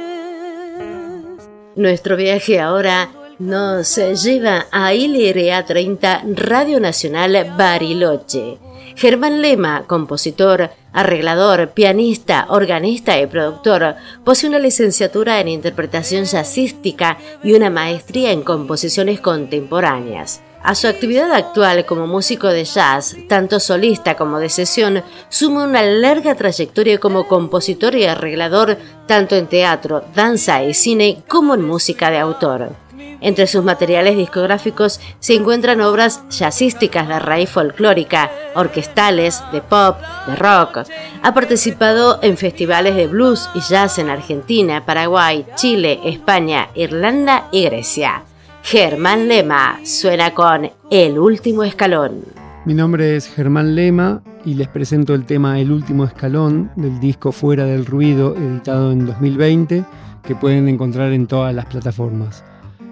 Nuestro 1.76 2.16
viaje 2.16 2.60
ahora 2.60 3.12
nos 3.38 3.96
lleva 3.96 4.66
a 4.72 4.92
LRA 4.92 5.64
30 5.68 6.24
Radio 6.34 6.80
Nacional 6.80 7.54
Bariloche. 7.56 8.58
Germán 8.96 9.40
Lema, 9.44 9.86
compositor, 9.86 10.72
arreglador, 10.94 11.70
pianista, 11.70 12.46
organista 12.50 13.20
y 13.20 13.28
productor, 13.28 13.96
posee 14.24 14.50
una 14.50 14.60
licenciatura 14.60 15.40
en 15.40 15.48
interpretación 15.48 16.26
jazzística 16.26 17.18
y 17.44 17.54
una 17.54 17.70
maestría 17.70 18.32
en 18.32 18.42
composiciones 18.42 19.20
contemporáneas. 19.20 20.42
A 20.64 20.76
su 20.76 20.88
actividad 20.88 21.32
actual 21.32 21.86
como 21.88 22.06
músico 22.06 22.48
de 22.48 22.66
jazz, 22.66 23.16
tanto 23.28 23.60
solista 23.60 24.16
como 24.16 24.38
de 24.38 24.50
sesión, 24.50 25.04
suma 25.28 25.64
una 25.64 25.82
larga 25.82 26.36
trayectoria 26.36 27.00
como 27.00 27.28
compositor 27.28 27.96
y 27.96 28.06
arreglador 28.06 28.78
tanto 29.08 29.36
en 29.36 29.48
teatro, 29.48 30.04
danza 30.14 30.64
y 30.64 30.76
cine 30.76 31.24
como 31.28 31.56
en 31.56 31.66
música 31.66 32.12
de 32.12 32.20
autor. 32.20 32.81
Entre 33.22 33.46
sus 33.46 33.64
materiales 33.64 34.18
discográficos 34.18 35.00
se 35.20 35.36
encuentran 35.36 35.80
obras 35.82 36.24
jazzísticas 36.30 37.08
de 37.08 37.20
raíz 37.20 37.52
folclórica, 37.52 38.32
orquestales, 38.56 39.44
de 39.52 39.62
pop, 39.62 39.98
de 40.28 40.36
rock. 40.36 40.80
Ha 41.22 41.34
participado 41.34 42.20
en 42.24 42.36
festivales 42.36 42.96
de 42.96 43.06
blues 43.06 43.48
y 43.54 43.60
jazz 43.60 44.00
en 44.00 44.10
Argentina, 44.10 44.86
Paraguay, 44.86 45.46
Chile, 45.56 46.00
España, 46.04 46.70
Irlanda 46.74 47.48
y 47.52 47.66
Grecia. 47.66 48.24
Germán 48.64 49.28
Lema 49.28 49.80
suena 49.84 50.34
con 50.34 50.72
El 50.90 51.20
último 51.20 51.64
escalón. 51.64 52.24
Mi 52.66 52.74
nombre 52.74 53.16
es 53.16 53.28
Germán 53.28 53.76
Lema 53.76 54.22
y 54.46 54.56
les 54.56 54.68
presento 54.68 55.14
el 55.14 55.26
tema 55.26 55.60
El 55.60 55.72
último 55.72 56.06
escalón 56.06 56.72
del 56.76 57.00
disco 57.00 57.32
Fuera 57.32 57.66
del 57.66 57.86
Ruido, 57.86 58.36
editado 58.36 58.92
en 58.92 59.06
2020, 59.06 59.84
que 60.24 60.36
pueden 60.36 60.68
encontrar 60.68 61.12
en 61.12 61.28
todas 61.28 61.54
las 61.54 61.66
plataformas. 61.66 62.44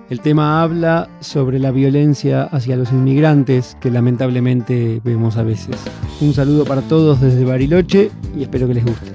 El 0.09 0.21
tema 0.21 0.63
habla 0.63 1.07
sobre 1.19 1.59
la 1.59 1.69
violencia 1.69 2.43
hacia 2.45 2.75
los 2.75 2.91
inmigrantes 2.91 3.77
que 3.79 3.91
lamentablemente 3.91 4.99
vemos 5.03 5.37
a 5.37 5.43
veces. 5.43 5.75
Un 6.19 6.33
saludo 6.33 6.65
para 6.65 6.81
todos 6.81 7.21
desde 7.21 7.45
Bariloche 7.45 8.09
y 8.35 8.41
espero 8.41 8.67
que 8.67 8.73
les 8.73 8.85
guste. 8.85 9.11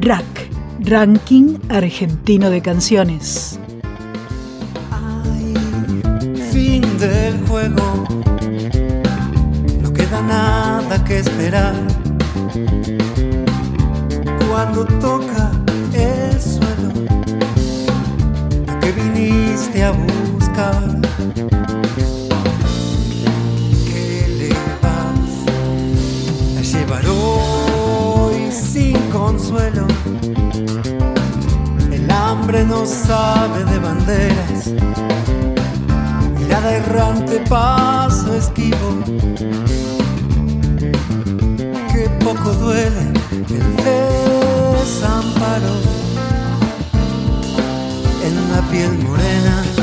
RAC, 0.00 0.24
Ranking 0.80 1.58
Argentino 1.68 2.48
de 2.48 2.62
Canciones. 2.62 3.60
Fin 6.50 6.80
del 6.98 7.38
juego, 7.46 8.04
no 9.82 9.92
queda 9.92 10.22
nada 10.22 11.04
que 11.04 11.18
esperar. 11.18 11.74
Cuando 14.48 14.86
toca 14.98 15.65
que 19.26 19.32
viniste 19.32 19.82
a 19.82 19.90
buscar. 19.90 21.00
¿Qué 23.86 24.28
le 24.38 24.50
vas 24.82 25.30
a 26.56 26.60
llevar 26.62 27.04
hoy 27.06 28.50
sin 28.52 28.96
consuelo? 29.10 29.86
El 31.90 32.10
hambre 32.10 32.64
no 32.64 32.86
sabe 32.86 33.64
de 33.64 33.78
banderas. 33.78 34.72
Mirada 36.38 36.76
errante, 36.76 37.42
paso 37.48 38.34
esquivo. 38.34 39.02
Que 41.92 42.08
poco 42.24 42.52
duele 42.52 43.12
el 43.48 43.76
desamparo 44.76 46.05
la 48.56 48.62
piel 48.70 48.98
morena. 49.04 49.75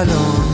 Último 0.00 0.51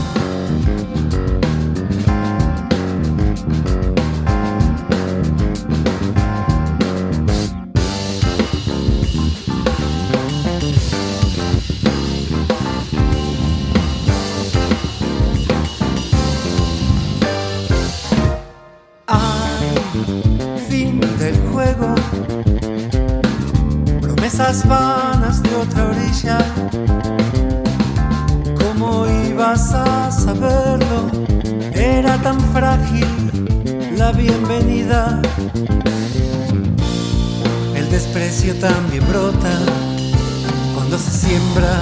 ¿Cómo 29.49 29.57
ibas 29.57 29.73
a 29.73 30.11
saberlo? 30.11 31.09
Era 31.73 32.21
tan 32.21 32.39
frágil 32.53 33.07
la 33.97 34.11
bienvenida. 34.11 35.19
El 37.75 37.89
desprecio 37.89 38.53
también 38.59 39.03
brota 39.07 39.49
cuando 40.75 40.99
se 40.99 41.09
siembra. 41.09 41.81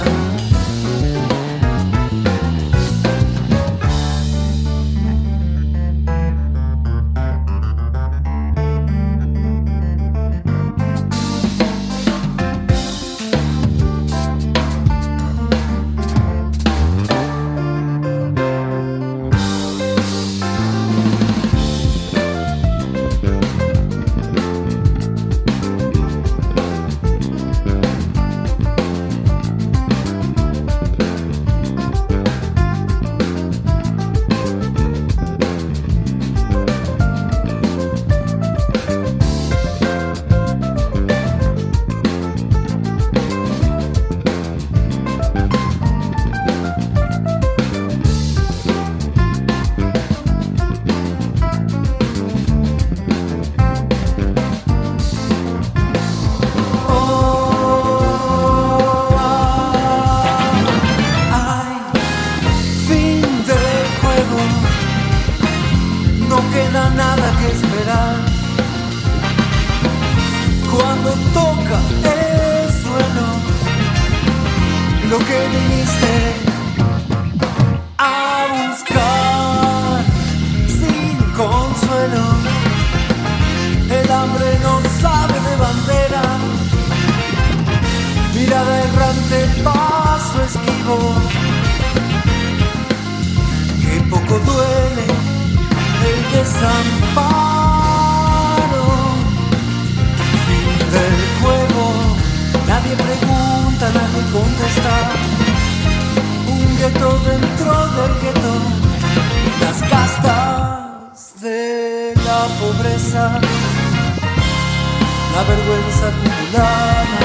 La 115.34 115.42
vergüenza 115.44 116.08
acumulada, 116.08 117.18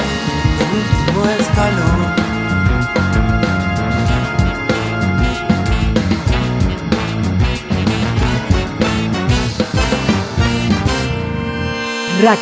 el 0.60 0.68
último 0.80 1.20
escalón. 1.38 2.00
RAC, 12.22 12.38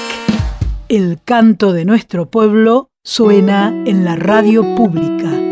el 0.88 1.20
canto 1.24 1.72
de 1.72 1.84
nuestro 1.84 2.30
pueblo 2.30 2.90
Suena 3.04 3.68
en 3.84 4.04
la 4.04 4.14
radio 4.14 4.76
pública. 4.76 5.51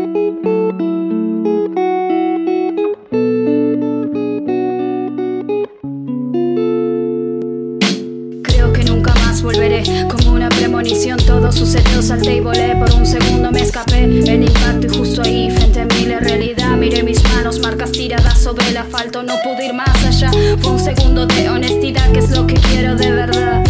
El. 19.21 19.27
No 19.27 19.39
pude 19.43 19.67
ir 19.67 19.73
más 19.73 20.05
allá. 20.05 20.31
Fue 20.59 20.71
un 20.71 20.79
segundo 20.79 21.25
de 21.25 21.49
honestidad, 21.49 22.11
que 22.11 22.19
es 22.19 22.29
lo 22.31 22.45
que 22.45 22.55
quiero 22.55 22.95
de 22.95 23.11
verdad. 23.11 23.63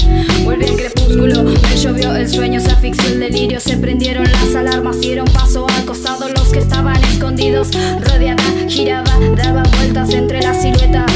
Volví 0.43 0.65
al 0.65 0.75
crepúsculo, 0.75 1.43
me 1.43 1.77
llovió 1.77 2.15
el 2.15 2.29
sueño, 2.29 2.59
se 2.59 2.71
asfixió 2.71 3.07
el 3.09 3.19
delirio. 3.19 3.59
Se 3.59 3.77
prendieron 3.77 4.23
las 4.23 4.55
alarmas, 4.55 4.99
dieron 4.99 5.25
paso 5.25 5.67
al 5.77 5.85
costado. 5.85 6.27
Los 6.29 6.49
que 6.49 6.59
estaban 6.59 7.01
escondidos, 7.03 7.69
rodeada, 8.01 8.43
giraba, 8.67 9.11
daba 9.35 9.63
vueltas 9.77 10.13
entre 10.13 10.41
las 10.41 10.61
siluetas. 10.61 11.11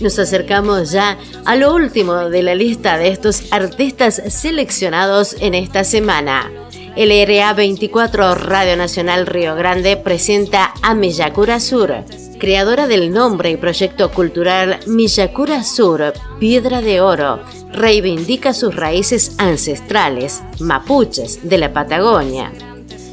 Nos 0.00 0.18
acercamos 0.18 0.90
ya 0.90 1.18
a 1.44 1.56
lo 1.56 1.74
último 1.74 2.28
de 2.28 2.42
la 2.42 2.54
lista 2.54 2.98
de 2.98 3.08
estos 3.08 3.52
artistas 3.52 4.22
seleccionados 4.28 5.36
en 5.40 5.54
esta 5.54 5.84
semana. 5.84 6.50
El 6.94 7.10
RA24 7.10 8.36
Radio 8.36 8.76
Nacional 8.76 9.26
Río 9.26 9.54
Grande 9.54 9.96
presenta 9.96 10.74
a 10.82 10.94
Miyakura 10.94 11.58
Sur, 11.58 12.04
creadora 12.42 12.88
del 12.88 13.12
nombre 13.12 13.52
y 13.52 13.56
proyecto 13.56 14.10
cultural 14.10 14.80
Miyakura 14.88 15.62
Sur, 15.62 16.12
Piedra 16.40 16.80
de 16.80 17.00
Oro. 17.00 17.38
Reivindica 17.72 18.52
sus 18.52 18.74
raíces 18.74 19.36
ancestrales, 19.38 20.42
mapuches, 20.58 21.48
de 21.48 21.58
la 21.58 21.72
Patagonia. 21.72 22.50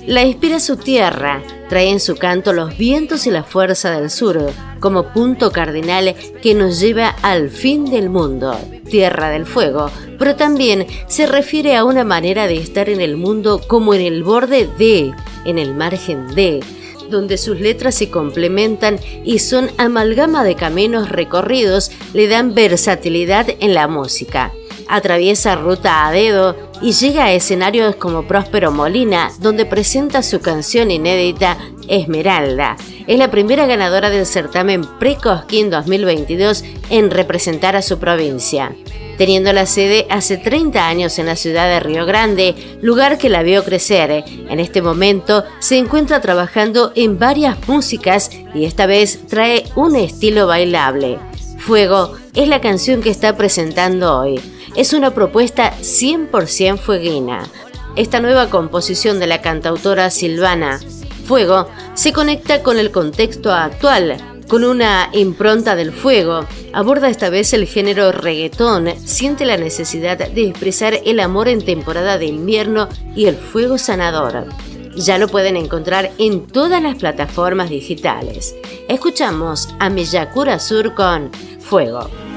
La 0.07 0.23
inspira 0.23 0.59
su 0.59 0.77
tierra, 0.77 1.43
trae 1.69 1.91
en 1.91 1.99
su 1.99 2.15
canto 2.15 2.53
los 2.53 2.75
vientos 2.75 3.27
y 3.27 3.29
la 3.29 3.43
fuerza 3.43 3.91
del 3.91 4.09
sur 4.09 4.51
como 4.79 5.13
punto 5.13 5.51
cardinal 5.51 6.15
que 6.41 6.55
nos 6.55 6.79
lleva 6.79 7.09
al 7.21 7.51
fin 7.51 7.85
del 7.85 8.09
mundo, 8.09 8.57
tierra 8.89 9.29
del 9.29 9.45
fuego, 9.45 9.91
pero 10.17 10.35
también 10.37 10.87
se 11.05 11.27
refiere 11.27 11.75
a 11.75 11.85
una 11.85 12.03
manera 12.03 12.47
de 12.47 12.57
estar 12.57 12.89
en 12.89 12.99
el 12.99 13.15
mundo 13.15 13.61
como 13.67 13.93
en 13.93 14.01
el 14.01 14.23
borde 14.23 14.67
de, 14.79 15.13
en 15.45 15.59
el 15.59 15.75
margen 15.75 16.33
de, 16.33 16.61
donde 17.09 17.37
sus 17.37 17.59
letras 17.59 17.95
se 17.95 18.09
complementan 18.09 18.99
y 19.23 19.39
son 19.39 19.69
amalgama 19.77 20.43
de 20.43 20.55
caminos 20.55 21.09
recorridos, 21.09 21.91
le 22.13 22.27
dan 22.27 22.53
versatilidad 22.53 23.47
en 23.59 23.73
la 23.73 23.87
música 23.87 24.53
atraviesa 24.89 25.55
ruta 25.55 26.07
a 26.07 26.11
dedo 26.11 26.55
y 26.81 26.91
llega 26.93 27.25
a 27.25 27.33
escenarios 27.33 27.95
como 27.95 28.27
Próspero 28.27 28.71
Molina, 28.71 29.31
donde 29.39 29.65
presenta 29.65 30.23
su 30.23 30.41
canción 30.41 30.91
inédita 30.91 31.57
Esmeralda. 31.87 32.75
Es 33.07 33.17
la 33.17 33.31
primera 33.31 33.65
ganadora 33.65 34.09
del 34.09 34.25
certamen 34.25 34.83
Precosquín 34.99 35.69
2022 35.69 36.63
en 36.89 37.11
representar 37.11 37.75
a 37.75 37.81
su 37.81 37.99
provincia. 37.99 38.75
Teniendo 39.17 39.51
la 39.51 39.65
sede 39.65 40.07
hace 40.09 40.37
30 40.37 40.87
años 40.87 41.19
en 41.19 41.25
la 41.25 41.35
ciudad 41.35 41.67
de 41.67 41.81
Río 41.81 42.05
Grande, 42.05 42.55
lugar 42.81 43.17
que 43.17 43.29
la 43.29 43.43
vio 43.43 43.65
crecer, 43.65 44.23
en 44.49 44.59
este 44.59 44.81
momento 44.81 45.43
se 45.59 45.77
encuentra 45.77 46.21
trabajando 46.21 46.93
en 46.95 47.19
varias 47.19 47.67
músicas 47.67 48.31
y 48.55 48.63
esta 48.63 48.85
vez 48.85 49.27
trae 49.27 49.65
un 49.75 49.95
estilo 49.97 50.47
bailable. 50.47 51.19
Fuego 51.57 52.15
es 52.33 52.47
la 52.47 52.61
canción 52.61 53.01
que 53.01 53.09
está 53.09 53.35
presentando 53.35 54.19
hoy 54.19 54.39
es 54.75 54.93
una 54.93 55.13
propuesta 55.13 55.73
100% 55.79 56.77
fueguina. 56.77 57.47
Esta 57.95 58.19
nueva 58.19 58.49
composición 58.49 59.19
de 59.19 59.27
la 59.27 59.41
cantautora 59.41 60.09
Silvana 60.09 60.79
Fuego 61.25 61.67
se 61.93 62.13
conecta 62.13 62.63
con 62.63 62.79
el 62.79 62.91
contexto 62.91 63.53
actual, 63.53 64.17
con 64.47 64.63
una 64.63 65.09
impronta 65.13 65.75
del 65.75 65.91
fuego, 65.91 66.47
aborda 66.73 67.07
esta 67.07 67.29
vez 67.29 67.53
el 67.53 67.67
género 67.67 68.11
reggaetón, 68.11 68.89
siente 69.05 69.45
la 69.45 69.57
necesidad 69.57 70.17
de 70.17 70.47
expresar 70.47 70.99
el 71.05 71.19
amor 71.19 71.47
en 71.49 71.63
temporada 71.63 72.17
de 72.17 72.25
invierno 72.25 72.89
y 73.15 73.27
el 73.27 73.35
fuego 73.35 73.77
sanador. 73.77 74.47
Ya 74.95 75.19
lo 75.19 75.27
pueden 75.27 75.55
encontrar 75.55 76.11
en 76.17 76.47
todas 76.47 76.81
las 76.81 76.95
plataformas 76.95 77.69
digitales. 77.69 78.55
Escuchamos 78.87 79.69
a 79.79 79.91
Miyakura 79.91 80.57
Sur 80.57 80.95
con 80.95 81.29
Fuego. 81.59 82.28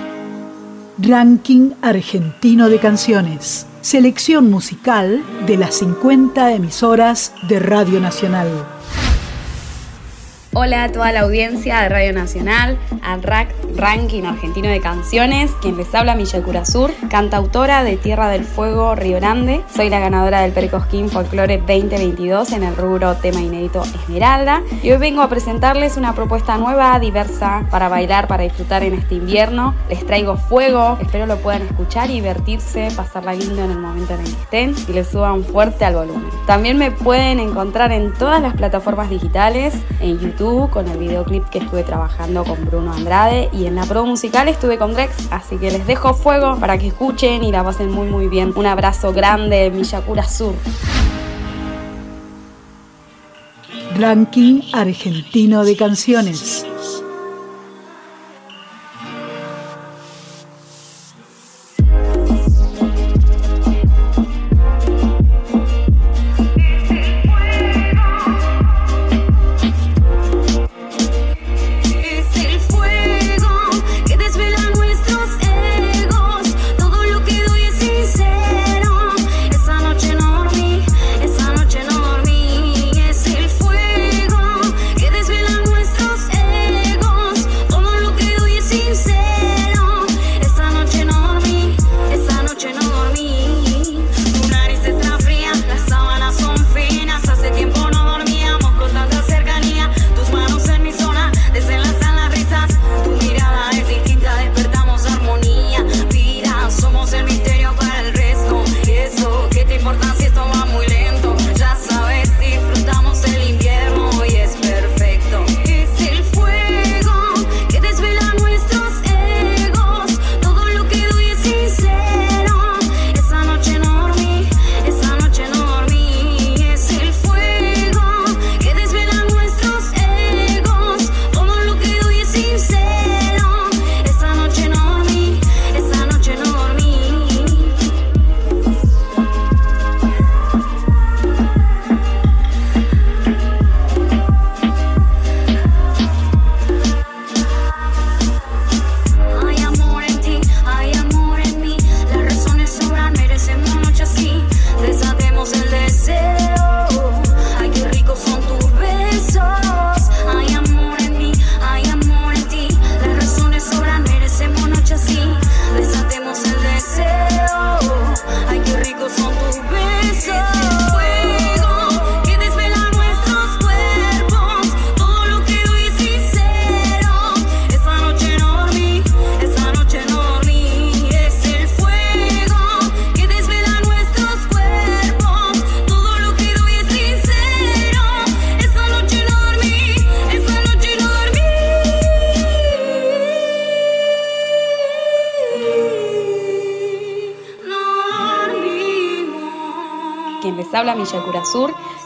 Ranking 1.04 1.72
Argentino 1.82 2.68
de 2.68 2.78
Canciones. 2.78 3.66
Selección 3.80 4.48
musical 4.48 5.24
de 5.46 5.56
las 5.56 5.74
50 5.74 6.52
emisoras 6.52 7.34
de 7.48 7.58
Radio 7.58 7.98
Nacional. 7.98 8.48
Hola 10.54 10.84
a 10.84 10.92
toda 10.92 11.12
la 11.12 11.20
audiencia 11.20 11.80
de 11.80 11.88
Radio 11.88 12.12
Nacional, 12.12 12.78
al 13.00 13.22
RAC 13.22 13.54
Ranking 13.74 14.24
Argentino 14.24 14.68
de 14.68 14.82
Canciones, 14.82 15.50
quien 15.62 15.78
les 15.78 15.94
habla 15.94 16.14
Miyakura 16.14 16.66
Sur, 16.66 16.90
cantautora 17.08 17.84
de 17.84 17.96
Tierra 17.96 18.28
del 18.28 18.44
Fuego 18.44 18.94
Río 18.94 19.16
Grande. 19.16 19.62
Soy 19.74 19.88
la 19.88 19.98
ganadora 19.98 20.42
del 20.42 20.52
Percosquín 20.52 21.08
Folklore 21.08 21.56
2022 21.56 22.52
en 22.52 22.64
el 22.64 22.76
rubro 22.76 23.14
tema 23.16 23.40
inédito 23.40 23.82
Esmeralda. 23.82 24.62
Y 24.82 24.90
hoy 24.90 24.98
vengo 24.98 25.22
a 25.22 25.30
presentarles 25.30 25.96
una 25.96 26.14
propuesta 26.14 26.58
nueva, 26.58 26.98
diversa, 26.98 27.66
para 27.70 27.88
bailar, 27.88 28.28
para 28.28 28.42
disfrutar 28.42 28.82
en 28.82 28.92
este 28.92 29.14
invierno. 29.14 29.74
Les 29.88 30.04
traigo 30.04 30.36
fuego, 30.36 30.98
espero 31.00 31.24
lo 31.24 31.38
puedan 31.38 31.62
escuchar 31.62 32.10
y 32.10 32.16
divertirse, 32.16 32.90
pasarla 32.94 33.32
lindo 33.32 33.64
en 33.64 33.70
el 33.70 33.78
momento 33.78 34.12
en 34.12 34.20
el 34.20 34.26
que 34.26 34.42
estén 34.42 34.74
y 34.86 34.92
le 34.92 35.04
suban 35.04 35.44
fuerte 35.44 35.86
al 35.86 35.94
volumen. 35.94 36.28
También 36.46 36.76
me 36.76 36.90
pueden 36.90 37.40
encontrar 37.40 37.90
en 37.90 38.12
todas 38.12 38.42
las 38.42 38.52
plataformas 38.54 39.08
digitales, 39.08 39.72
en 39.98 40.18
YouTube 40.18 40.41
con 40.42 40.88
el 40.88 40.98
videoclip 40.98 41.48
que 41.50 41.58
estuve 41.58 41.84
trabajando 41.84 42.42
con 42.42 42.64
Bruno 42.64 42.92
Andrade 42.92 43.48
y 43.52 43.66
en 43.66 43.76
la 43.76 43.84
pro 43.84 44.04
musical 44.04 44.48
estuve 44.48 44.76
con 44.76 44.92
Drex, 44.92 45.28
así 45.30 45.56
que 45.56 45.70
les 45.70 45.86
dejo 45.86 46.14
fuego 46.14 46.56
para 46.58 46.78
que 46.78 46.88
escuchen 46.88 47.44
y 47.44 47.52
la 47.52 47.62
pasen 47.62 47.92
muy 47.92 48.08
muy 48.08 48.26
bien. 48.26 48.52
Un 48.56 48.66
abrazo 48.66 49.12
grande, 49.12 49.70
Miyakura 49.70 50.26
Sur. 50.28 50.54
Ranking 53.96 54.62
Argentino 54.72 55.64
de 55.64 55.76
Canciones. 55.76 56.66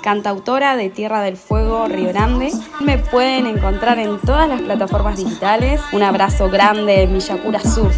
Cantautora 0.07 0.77
de 0.77 0.89
Tierra 0.89 1.21
del 1.21 1.37
Fuego, 1.37 1.89
Río 1.89 2.11
Grande. 2.11 2.53
Me 2.79 2.97
pueden 2.97 3.45
encontrar 3.49 3.99
en 3.99 4.21
todas 4.21 4.49
las 4.49 4.63
plataformas 4.63 5.17
digitales. 5.17 5.81
Un 5.91 6.05
abrazo 6.05 6.49
grande, 6.49 7.09
Milla 7.09 7.37
Sur. 7.65 7.91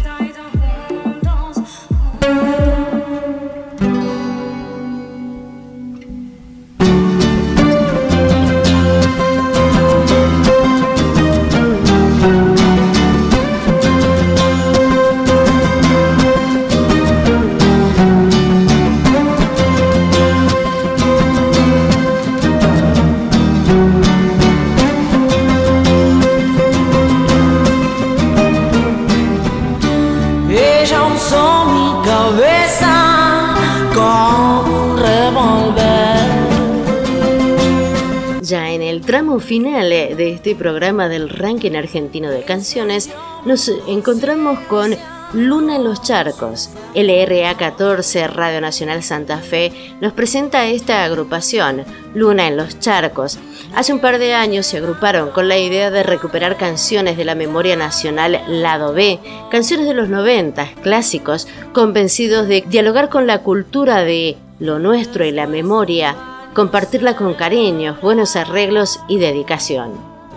Final 39.39 39.91
eh, 39.91 40.15
de 40.15 40.31
este 40.31 40.55
programa 40.55 41.09
del 41.09 41.29
ranking 41.29 41.75
argentino 41.75 42.29
de 42.29 42.43
canciones, 42.43 43.09
nos 43.45 43.71
encontramos 43.87 44.59
con 44.61 44.95
Luna 45.33 45.75
en 45.75 45.83
los 45.83 46.01
Charcos. 46.01 46.71
LRA 46.95 47.55
14 47.55 48.27
Radio 48.27 48.61
Nacional 48.61 49.03
Santa 49.03 49.37
Fe 49.37 49.71
nos 50.01 50.13
presenta 50.13 50.67
esta 50.67 51.03
agrupación, 51.03 51.83
Luna 52.15 52.47
en 52.47 52.57
los 52.57 52.79
Charcos. 52.79 53.37
Hace 53.75 53.93
un 53.93 53.99
par 53.99 54.17
de 54.17 54.33
años 54.33 54.65
se 54.65 54.77
agruparon 54.77 55.29
con 55.29 55.47
la 55.47 55.59
idea 55.59 55.91
de 55.91 56.01
recuperar 56.01 56.57
canciones 56.57 57.15
de 57.15 57.25
la 57.25 57.35
memoria 57.35 57.75
nacional 57.75 58.41
Lado 58.47 58.93
B, 58.93 59.19
canciones 59.51 59.87
de 59.87 59.93
los 59.93 60.09
90, 60.09 60.67
clásicos, 60.81 61.47
convencidos 61.73 62.47
de 62.47 62.63
dialogar 62.67 63.09
con 63.09 63.27
la 63.27 63.43
cultura 63.43 64.03
de 64.03 64.35
lo 64.59 64.79
nuestro 64.79 65.25
y 65.25 65.31
la 65.31 65.45
memoria 65.45 66.15
compartirla 66.53 67.15
con 67.15 67.33
cariños, 67.33 68.01
buenos 68.01 68.35
arreglos 68.35 68.99
y 69.07 69.17
dedicación. 69.17 69.93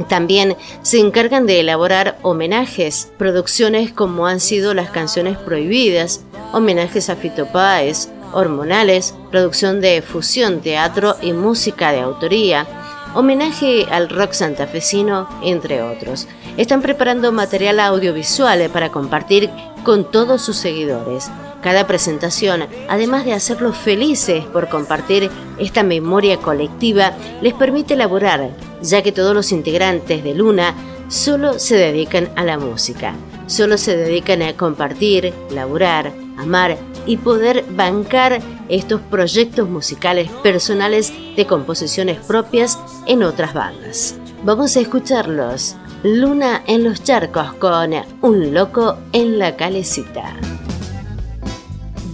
También 0.08 0.56
se 0.82 0.98
encargan 0.98 1.46
de 1.46 1.60
elaborar 1.60 2.18
homenajes, 2.22 3.12
producciones 3.18 3.92
como 3.92 4.26
han 4.26 4.40
sido 4.40 4.74
las 4.74 4.90
canciones 4.90 5.36
prohibidas, 5.38 6.24
homenajes 6.52 7.10
a 7.10 7.16
Fito 7.16 7.46
Páez, 7.46 8.08
hormonales, 8.32 9.14
producción 9.30 9.80
de 9.80 10.02
fusión, 10.02 10.60
teatro 10.60 11.16
y 11.20 11.32
música 11.32 11.92
de 11.92 12.00
autoría, 12.00 12.66
homenaje 13.14 13.86
al 13.90 14.08
rock 14.08 14.32
santafesino, 14.32 15.28
entre 15.42 15.82
otros. 15.82 16.26
Están 16.56 16.82
preparando 16.82 17.30
material 17.32 17.80
audiovisual 17.80 18.70
para 18.70 18.90
compartir 18.90 19.50
con 19.84 20.10
todos 20.10 20.42
sus 20.42 20.56
seguidores. 20.56 21.30
Cada 21.62 21.86
presentación, 21.86 22.66
además 22.88 23.24
de 23.24 23.34
hacerlos 23.34 23.76
felices 23.76 24.44
por 24.46 24.68
compartir 24.68 25.30
esta 25.58 25.84
memoria 25.84 26.38
colectiva, 26.38 27.12
les 27.40 27.54
permite 27.54 27.94
elaborar, 27.94 28.50
ya 28.82 29.02
que 29.02 29.12
todos 29.12 29.34
los 29.34 29.52
integrantes 29.52 30.24
de 30.24 30.34
Luna 30.34 30.74
solo 31.08 31.58
se 31.60 31.76
dedican 31.76 32.30
a 32.34 32.44
la 32.44 32.58
música, 32.58 33.14
solo 33.46 33.78
se 33.78 33.96
dedican 33.96 34.42
a 34.42 34.56
compartir, 34.56 35.32
laburar, 35.50 36.12
amar 36.36 36.76
y 37.06 37.16
poder 37.18 37.64
bancar 37.70 38.40
estos 38.68 39.00
proyectos 39.02 39.68
musicales 39.68 40.30
personales 40.42 41.12
de 41.36 41.46
composiciones 41.46 42.18
propias 42.26 42.78
en 43.06 43.22
otras 43.22 43.54
bandas. 43.54 44.16
Vamos 44.44 44.76
a 44.76 44.80
escucharlos. 44.80 45.76
Luna 46.02 46.64
en 46.66 46.82
los 46.82 47.04
charcos 47.04 47.52
con 47.54 47.92
Un 48.22 48.52
loco 48.52 48.98
en 49.12 49.38
la 49.38 49.54
calecita. 49.54 50.34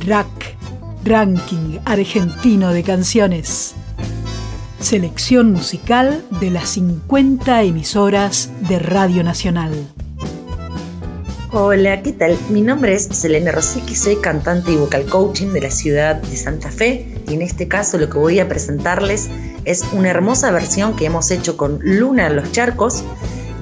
RAC, 0.09 0.57
Ranking 1.05 1.81
Argentino 1.85 2.73
de 2.73 2.83
Canciones. 2.83 3.75
Selección 4.81 5.53
musical 5.53 6.25
de 6.41 6.51
las 6.51 6.71
50 6.71 7.63
emisoras 7.65 8.51
de 8.71 8.79
Radio 8.79 9.23
Nacional. 9.23 9.73
Hola, 11.53 12.01
¿qué 12.01 12.15
tal? 12.15 12.39
Mi 12.49 12.63
nombre 12.63 12.95
es 12.95 13.05
Selena 13.05 13.53
Rosicky, 13.53 13.95
soy 13.95 14.17
cantante 14.17 14.73
y 14.73 14.77
vocal 14.77 15.05
coaching 15.05 15.49
de 15.49 15.61
la 15.61 15.71
ciudad 15.71 16.17
de 16.17 16.37
Santa 16.39 16.71
Fe 16.71 17.07
y 17.29 17.35
en 17.35 17.43
este 17.43 17.69
caso 17.69 17.99
lo 17.99 18.09
que 18.09 18.17
voy 18.17 18.41
a 18.41 18.49
presentarles 18.49 19.29
es 19.67 19.85
una 19.93 20.09
hermosa 20.09 20.51
versión 20.53 20.97
que 20.97 21.05
hemos 21.05 21.31
hecho 21.31 21.59
con 21.59 21.81
Luna 21.83 22.29
en 22.29 22.37
los 22.37 22.51
Charcos 22.51 23.05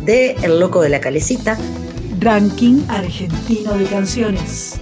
de 0.05 0.37
El 0.45 0.61
Loco 0.61 0.81
de 0.81 0.91
la 0.91 1.01
Calecita. 1.01 1.59
Ranking 2.21 2.85
Argentino 2.89 3.77
de 3.77 3.85
Canciones. 3.87 4.81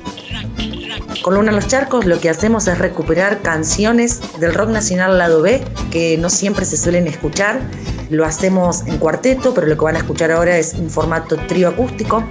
Con 1.23 1.35
Luna 1.35 1.53
los 1.53 1.69
Charcos 1.69 2.05
lo 2.05 2.21
que 2.21 2.29
hacemos 2.29 2.67
es 2.67 2.79
recuperar 2.79 3.43
canciones 3.43 4.21
del 4.39 4.55
rock 4.55 4.71
nacional 4.71 5.19
lado 5.19 5.43
B 5.43 5.63
que 5.91 6.19
no 6.19 6.29
siempre 6.29 6.65
se 6.65 6.77
suelen 6.77 7.07
escuchar. 7.07 7.61
Lo 8.11 8.25
hacemos 8.25 8.83
en 8.87 8.99
cuarteto, 8.99 9.55
pero 9.55 9.67
lo 9.67 9.77
que 9.77 9.85
van 9.85 9.97
a 9.97 9.99
escuchar 9.99 10.31
ahora 10.31 10.59
es 10.59 10.75
un 10.75 10.91
formato 10.91 11.37
trío 11.49 11.69
acústico. 11.69 12.25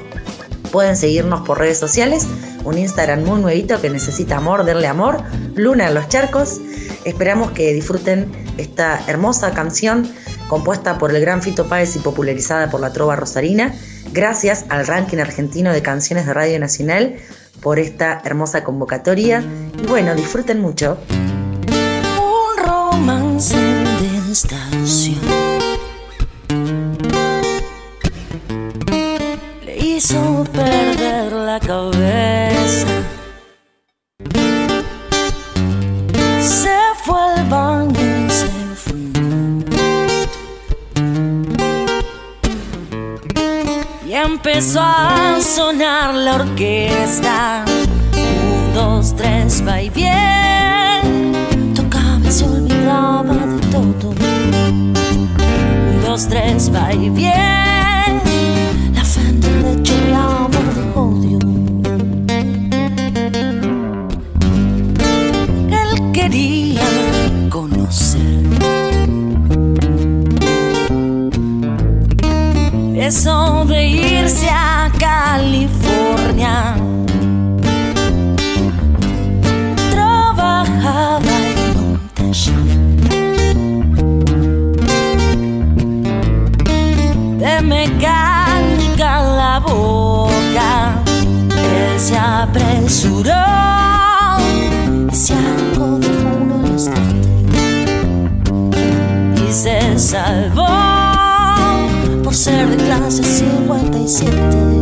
Pueden 0.71 0.95
seguirnos 0.95 1.41
por 1.41 1.59
redes 1.59 1.77
sociales, 1.77 2.27
un 2.63 2.77
Instagram 2.77 3.23
muy 3.23 3.41
nuevito 3.41 3.79
que 3.81 3.89
necesita 3.89 4.38
amor, 4.38 4.63
denle 4.63 4.88
amor, 4.88 5.21
Luna 5.55 5.88
en 5.88 5.93
los 5.93 6.09
Charcos. 6.09 6.59
Esperamos 7.05 7.51
que 7.51 7.73
disfruten 7.73 8.31
esta 8.57 9.03
hermosa 9.07 9.51
canción 9.51 10.07
compuesta 10.47 10.97
por 10.97 11.15
el 11.15 11.21
gran 11.21 11.41
Fito 11.41 11.67
Páez 11.67 11.95
y 11.95 11.99
popularizada 11.99 12.69
por 12.69 12.79
la 12.79 12.93
Trova 12.93 13.15
Rosarina, 13.15 13.73
gracias 14.11 14.65
al 14.69 14.86
ranking 14.86 15.17
argentino 15.17 15.73
de 15.73 15.81
canciones 15.81 16.25
de 16.25 16.34
Radio 16.34 16.59
Nacional 16.59 17.17
por 17.64 17.80
esta 17.80 18.22
hermosa 18.24 18.64
convocatoria. 18.64 19.43
Y 19.82 19.88
bueno, 19.88 20.14
disfruten 20.14 20.59
mucho. 20.59 20.97
Un 22.18 22.64
romance 22.64 23.55
de 23.55 24.32
estación 24.32 25.20
le 29.66 29.78
hizo 29.78 30.43
perder 30.53 31.32
la 31.32 31.59
cabeza. 31.59 32.88
Empezó 44.34 44.81
a 44.81 45.39
sonar 45.41 46.15
la 46.15 46.36
orquesta. 46.36 47.63
Un, 47.67 48.73
dos, 48.73 49.15
tres, 49.15 49.63
va 49.65 49.81
y 49.81 49.89
bien. 49.89 51.73
Tocaba 51.75 52.19
y 52.27 52.31
se 52.31 52.45
olvidaba 52.45 53.34
de 53.34 53.67
todo. 53.67 54.09
Un, 54.09 54.93
dos, 56.03 56.27
tres, 56.27 56.73
va 56.73 56.91
y 56.93 57.09
bien. 57.09 57.72
Eso 73.06 73.66
de 73.66 73.86
clase 102.98 103.24
57. 103.24 104.72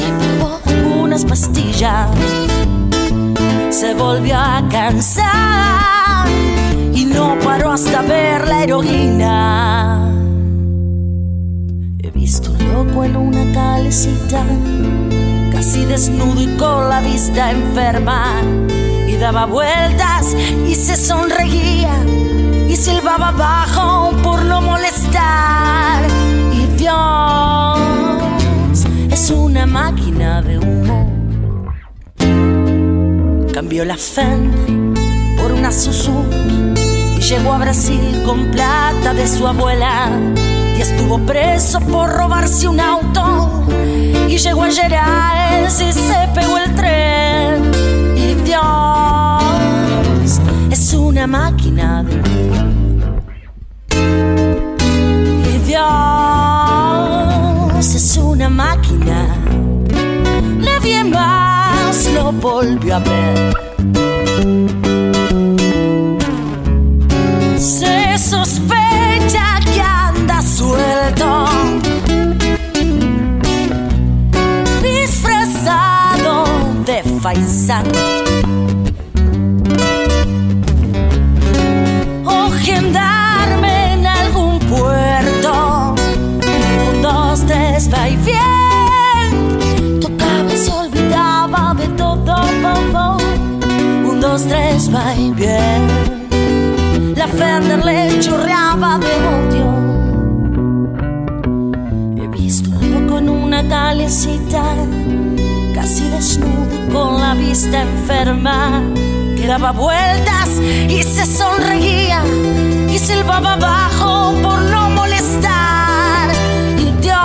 Probó 0.00 0.60
algunas 0.66 1.24
pastillas. 1.24 2.08
Se 3.70 3.94
volvió 3.94 4.36
a 4.36 4.62
cansar 4.70 6.26
y 6.94 7.04
no 7.04 7.36
paró 7.44 7.72
hasta 7.72 8.02
ver 8.02 8.48
la 8.48 8.62
heroína. 8.64 10.12
He 11.98 12.10
visto 12.10 12.52
un 12.52 12.72
loco 12.72 13.04
en 13.04 13.16
una 13.16 13.52
calecita, 13.52 14.44
casi 15.52 15.84
desnudo 15.84 16.40
y 16.40 16.56
con 16.56 16.88
la 16.88 17.00
vista 17.00 17.50
enferma, 17.50 18.40
y 19.06 19.16
daba 19.16 19.46
vueltas 19.46 20.34
y 20.66 20.74
se 20.74 20.96
sonreía 20.96 21.94
y 22.68 22.76
silbaba 22.76 23.32
bajo 23.32 24.12
por 24.22 24.44
no 24.44 24.62
molestar. 24.62 26.02
Y 26.52 26.62
es 26.62 26.76
una 29.32 29.66
máquina 29.66 30.42
de 30.42 30.58
humo. 30.58 31.10
Cambió 33.52 33.84
la 33.84 33.96
Fender 33.96 34.94
por 35.38 35.52
una 35.52 35.72
Suzuki 35.72 36.74
y 37.16 37.20
llegó 37.20 37.52
a 37.52 37.58
Brasil 37.58 38.22
con 38.24 38.50
plata 38.50 39.14
de 39.14 39.26
su 39.26 39.46
abuela. 39.46 40.10
Y 40.76 40.80
estuvo 40.80 41.18
preso 41.20 41.80
por 41.80 42.10
robarse 42.10 42.68
un 42.68 42.80
auto. 42.80 43.64
Y 44.28 44.38
llegó 44.38 44.64
a 44.64 44.70
Gerais 44.70 45.80
y 45.80 45.92
se 45.92 46.28
pegó 46.34 46.58
el 46.58 46.74
tren. 46.74 47.72
Y 48.16 48.34
Dios 48.44 50.40
es 50.70 50.94
una 50.94 51.26
máquina 51.26 52.02
de 52.02 52.16
humo. 52.16 52.51
Volvió 62.62 62.96
a 62.96 62.98
ver. 63.00 63.54
Se 67.58 68.18
sospecha 68.18 69.60
que 69.72 69.80
anda 69.80 70.40
suelto, 70.42 71.46
disfrazado 74.82 76.44
de 76.86 77.02
faisán. 77.20 78.21
Dos, 94.32 94.46
tres, 94.48 94.88
va 94.90 95.14
y 95.14 95.30
bien. 95.32 97.14
La 97.14 97.26
Fender 97.26 97.84
le 97.84 98.18
chorreaba 98.18 98.98
de 98.98 99.12
odio. 99.36 99.66
He 102.16 102.26
visto 102.28 102.70
en 102.80 103.28
una 103.28 103.62
calecita, 103.68 104.62
casi 105.74 106.08
desnudo 106.08 106.78
con 106.90 107.20
la 107.20 107.34
vista 107.34 107.82
enferma, 107.82 108.80
que 109.36 109.46
daba 109.46 109.72
vueltas 109.72 110.48
y 110.88 111.02
se 111.02 111.26
sonreía 111.26 112.24
y 112.88 112.98
silbaba 112.98 113.52
abajo 113.52 114.32
por 114.42 114.62
no 114.62 114.88
molestar. 114.88 116.30
Y 116.78 116.90
Dios 117.02 117.20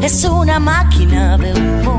es 0.00 0.24
una 0.24 0.58
máquina 0.58 1.36
de 1.36 1.52
humo. 1.52 1.93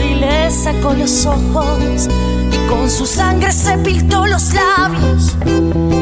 Y 0.00 0.14
le 0.14 0.50
sacó 0.50 0.94
los 0.94 1.26
ojos. 1.26 2.08
Y 2.52 2.68
con 2.68 2.90
su 2.90 3.06
sangre 3.06 3.52
se 3.52 3.76
pintó 3.78 4.26
los 4.26 4.52
labios 4.54 5.36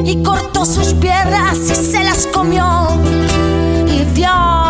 y 0.05 0.23
cortó 0.23 0.65
sus 0.65 0.95
piernas 0.95 1.59
y 1.59 1.75
se 1.75 2.05
las 2.05 2.27
comió. 2.27 2.89
Y 3.87 4.05
Dios 4.15 4.62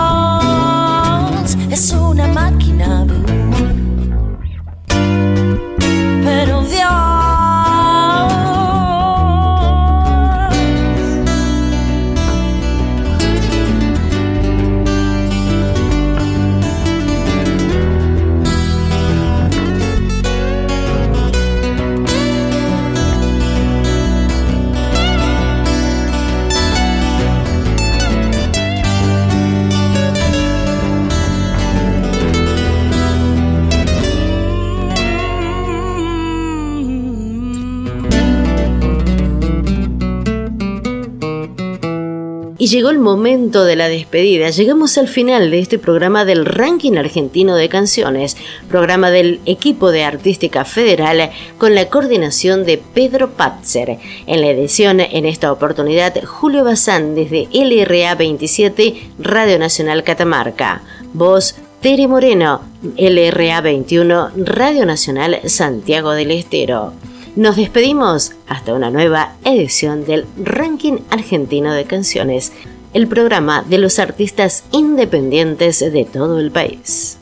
Y 42.63 42.69
llegó 42.69 42.91
el 42.91 43.01
momento 43.01 43.65
de 43.65 43.75
la 43.75 43.89
despedida. 43.89 44.51
Llegamos 44.51 44.97
al 44.97 45.09
final 45.09 45.51
de 45.51 45.59
este 45.59 45.81
programa 45.81 46.25
del 46.25 46.47
Ranking 46.47 46.97
Argentino 46.97 47.57
de 47.57 47.69
Canciones, 47.69 48.37
programa 48.69 49.11
del 49.11 49.41
equipo 49.47 49.91
de 49.91 50.05
Artística 50.05 50.65
Federal 50.65 51.33
con 51.59 51.75
la 51.75 51.89
coordinación 51.89 52.65
de 52.65 52.79
Pedro 52.79 53.33
Patzer. 53.33 53.99
En 54.29 54.43
la 54.43 54.47
edición, 54.47 55.01
en 55.01 55.27
esta 55.27 55.51
oportunidad, 55.51 56.23
Julio 56.25 56.63
Bazán 56.63 57.17
desde 57.17 57.49
LRA 57.53 58.15
27, 58.15 59.11
Radio 59.19 59.59
Nacional 59.59 60.05
Catamarca. 60.05 60.83
Voz 61.15 61.57
Tere 61.81 62.07
Moreno, 62.07 62.63
LRA 62.97 63.61
21, 63.61 64.31
Radio 64.37 64.87
Nacional 64.87 65.41
Santiago 65.47 66.13
del 66.13 66.31
Estero. 66.31 66.93
Nos 67.35 67.57
despedimos 67.57 68.33
hasta 68.47 68.75
una 68.75 68.91
nueva 68.91 69.33
edición 69.45 70.05
del 70.05 70.27
Ranking 70.37 70.99
Argentino 71.09 71.73
de 71.73 71.87
Canciones, 71.87 72.53
el 72.93 73.09
programa 73.09 73.63
de 73.63 73.79
los 73.79 73.99
artistas 73.99 74.65
independientes 74.71 75.81
de 75.81 76.05
todo 76.05 76.39
el 76.39 76.51
país. 76.51 77.19